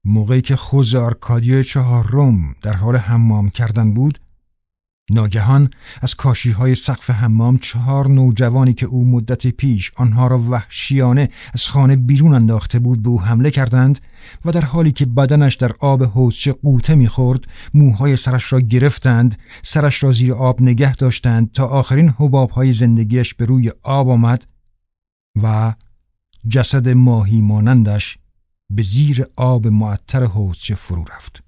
[0.04, 4.20] موقعی که خوز آرکادیو چهارم در حال حمام کردن بود
[5.10, 5.70] ناگهان
[6.02, 11.68] از کاشی های سقف حمام چهار نوجوانی که او مدت پیش آنها را وحشیانه از
[11.68, 14.00] خانه بیرون انداخته بود به او حمله کردند
[14.44, 20.02] و در حالی که بدنش در آب حوزچه قوطه می‌خورد موهای سرش را گرفتند سرش
[20.02, 24.46] را زیر آب نگه داشتند تا آخرین حباب های زندگیش به روی آب آمد
[25.42, 25.74] و
[26.48, 28.18] جسد ماهی مانندش
[28.70, 31.42] به زیر آب معطر حوزچه فرو رفت.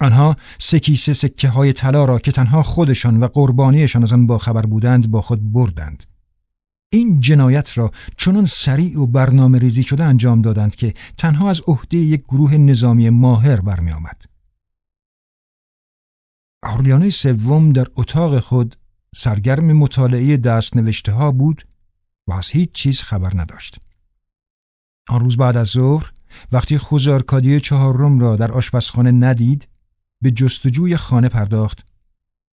[0.00, 5.10] آنها سکیسه سکه های طلا را که تنها خودشان و قربانیشان از آن باخبر بودند
[5.10, 6.04] با خود بردند.
[6.92, 11.96] این جنایت را چنان سریع و برنامه ریزی شده انجام دادند که تنها از عهده
[11.96, 14.22] یک گروه نظامی ماهر برمی آمد.
[17.10, 18.76] سوم در اتاق خود
[19.14, 21.66] سرگرم مطالعه دست نوشته ها بود
[22.28, 23.78] و از هیچ چیز خبر نداشت.
[25.08, 26.12] آن روز بعد از ظهر
[26.52, 29.68] وقتی خوزارکادی چهارم را در آشپزخانه ندید
[30.22, 31.86] به جستجوی خانه پرداخت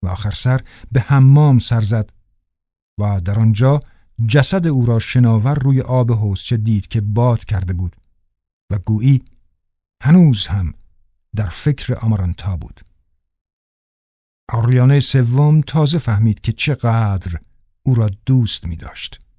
[0.02, 0.60] و آخر سر
[0.92, 2.12] به حمام سر زد
[2.98, 3.80] و در آنجا
[4.28, 7.96] جسد او را شناور روی آب حوزچه دید که باد کرده بود
[8.70, 9.22] و گویی
[10.02, 10.74] هنوز هم
[11.36, 12.80] در فکر آمارانتا بود.
[14.52, 17.40] آریانه سوم تازه فهمید که چقدر
[17.82, 19.29] او را دوست می داشت.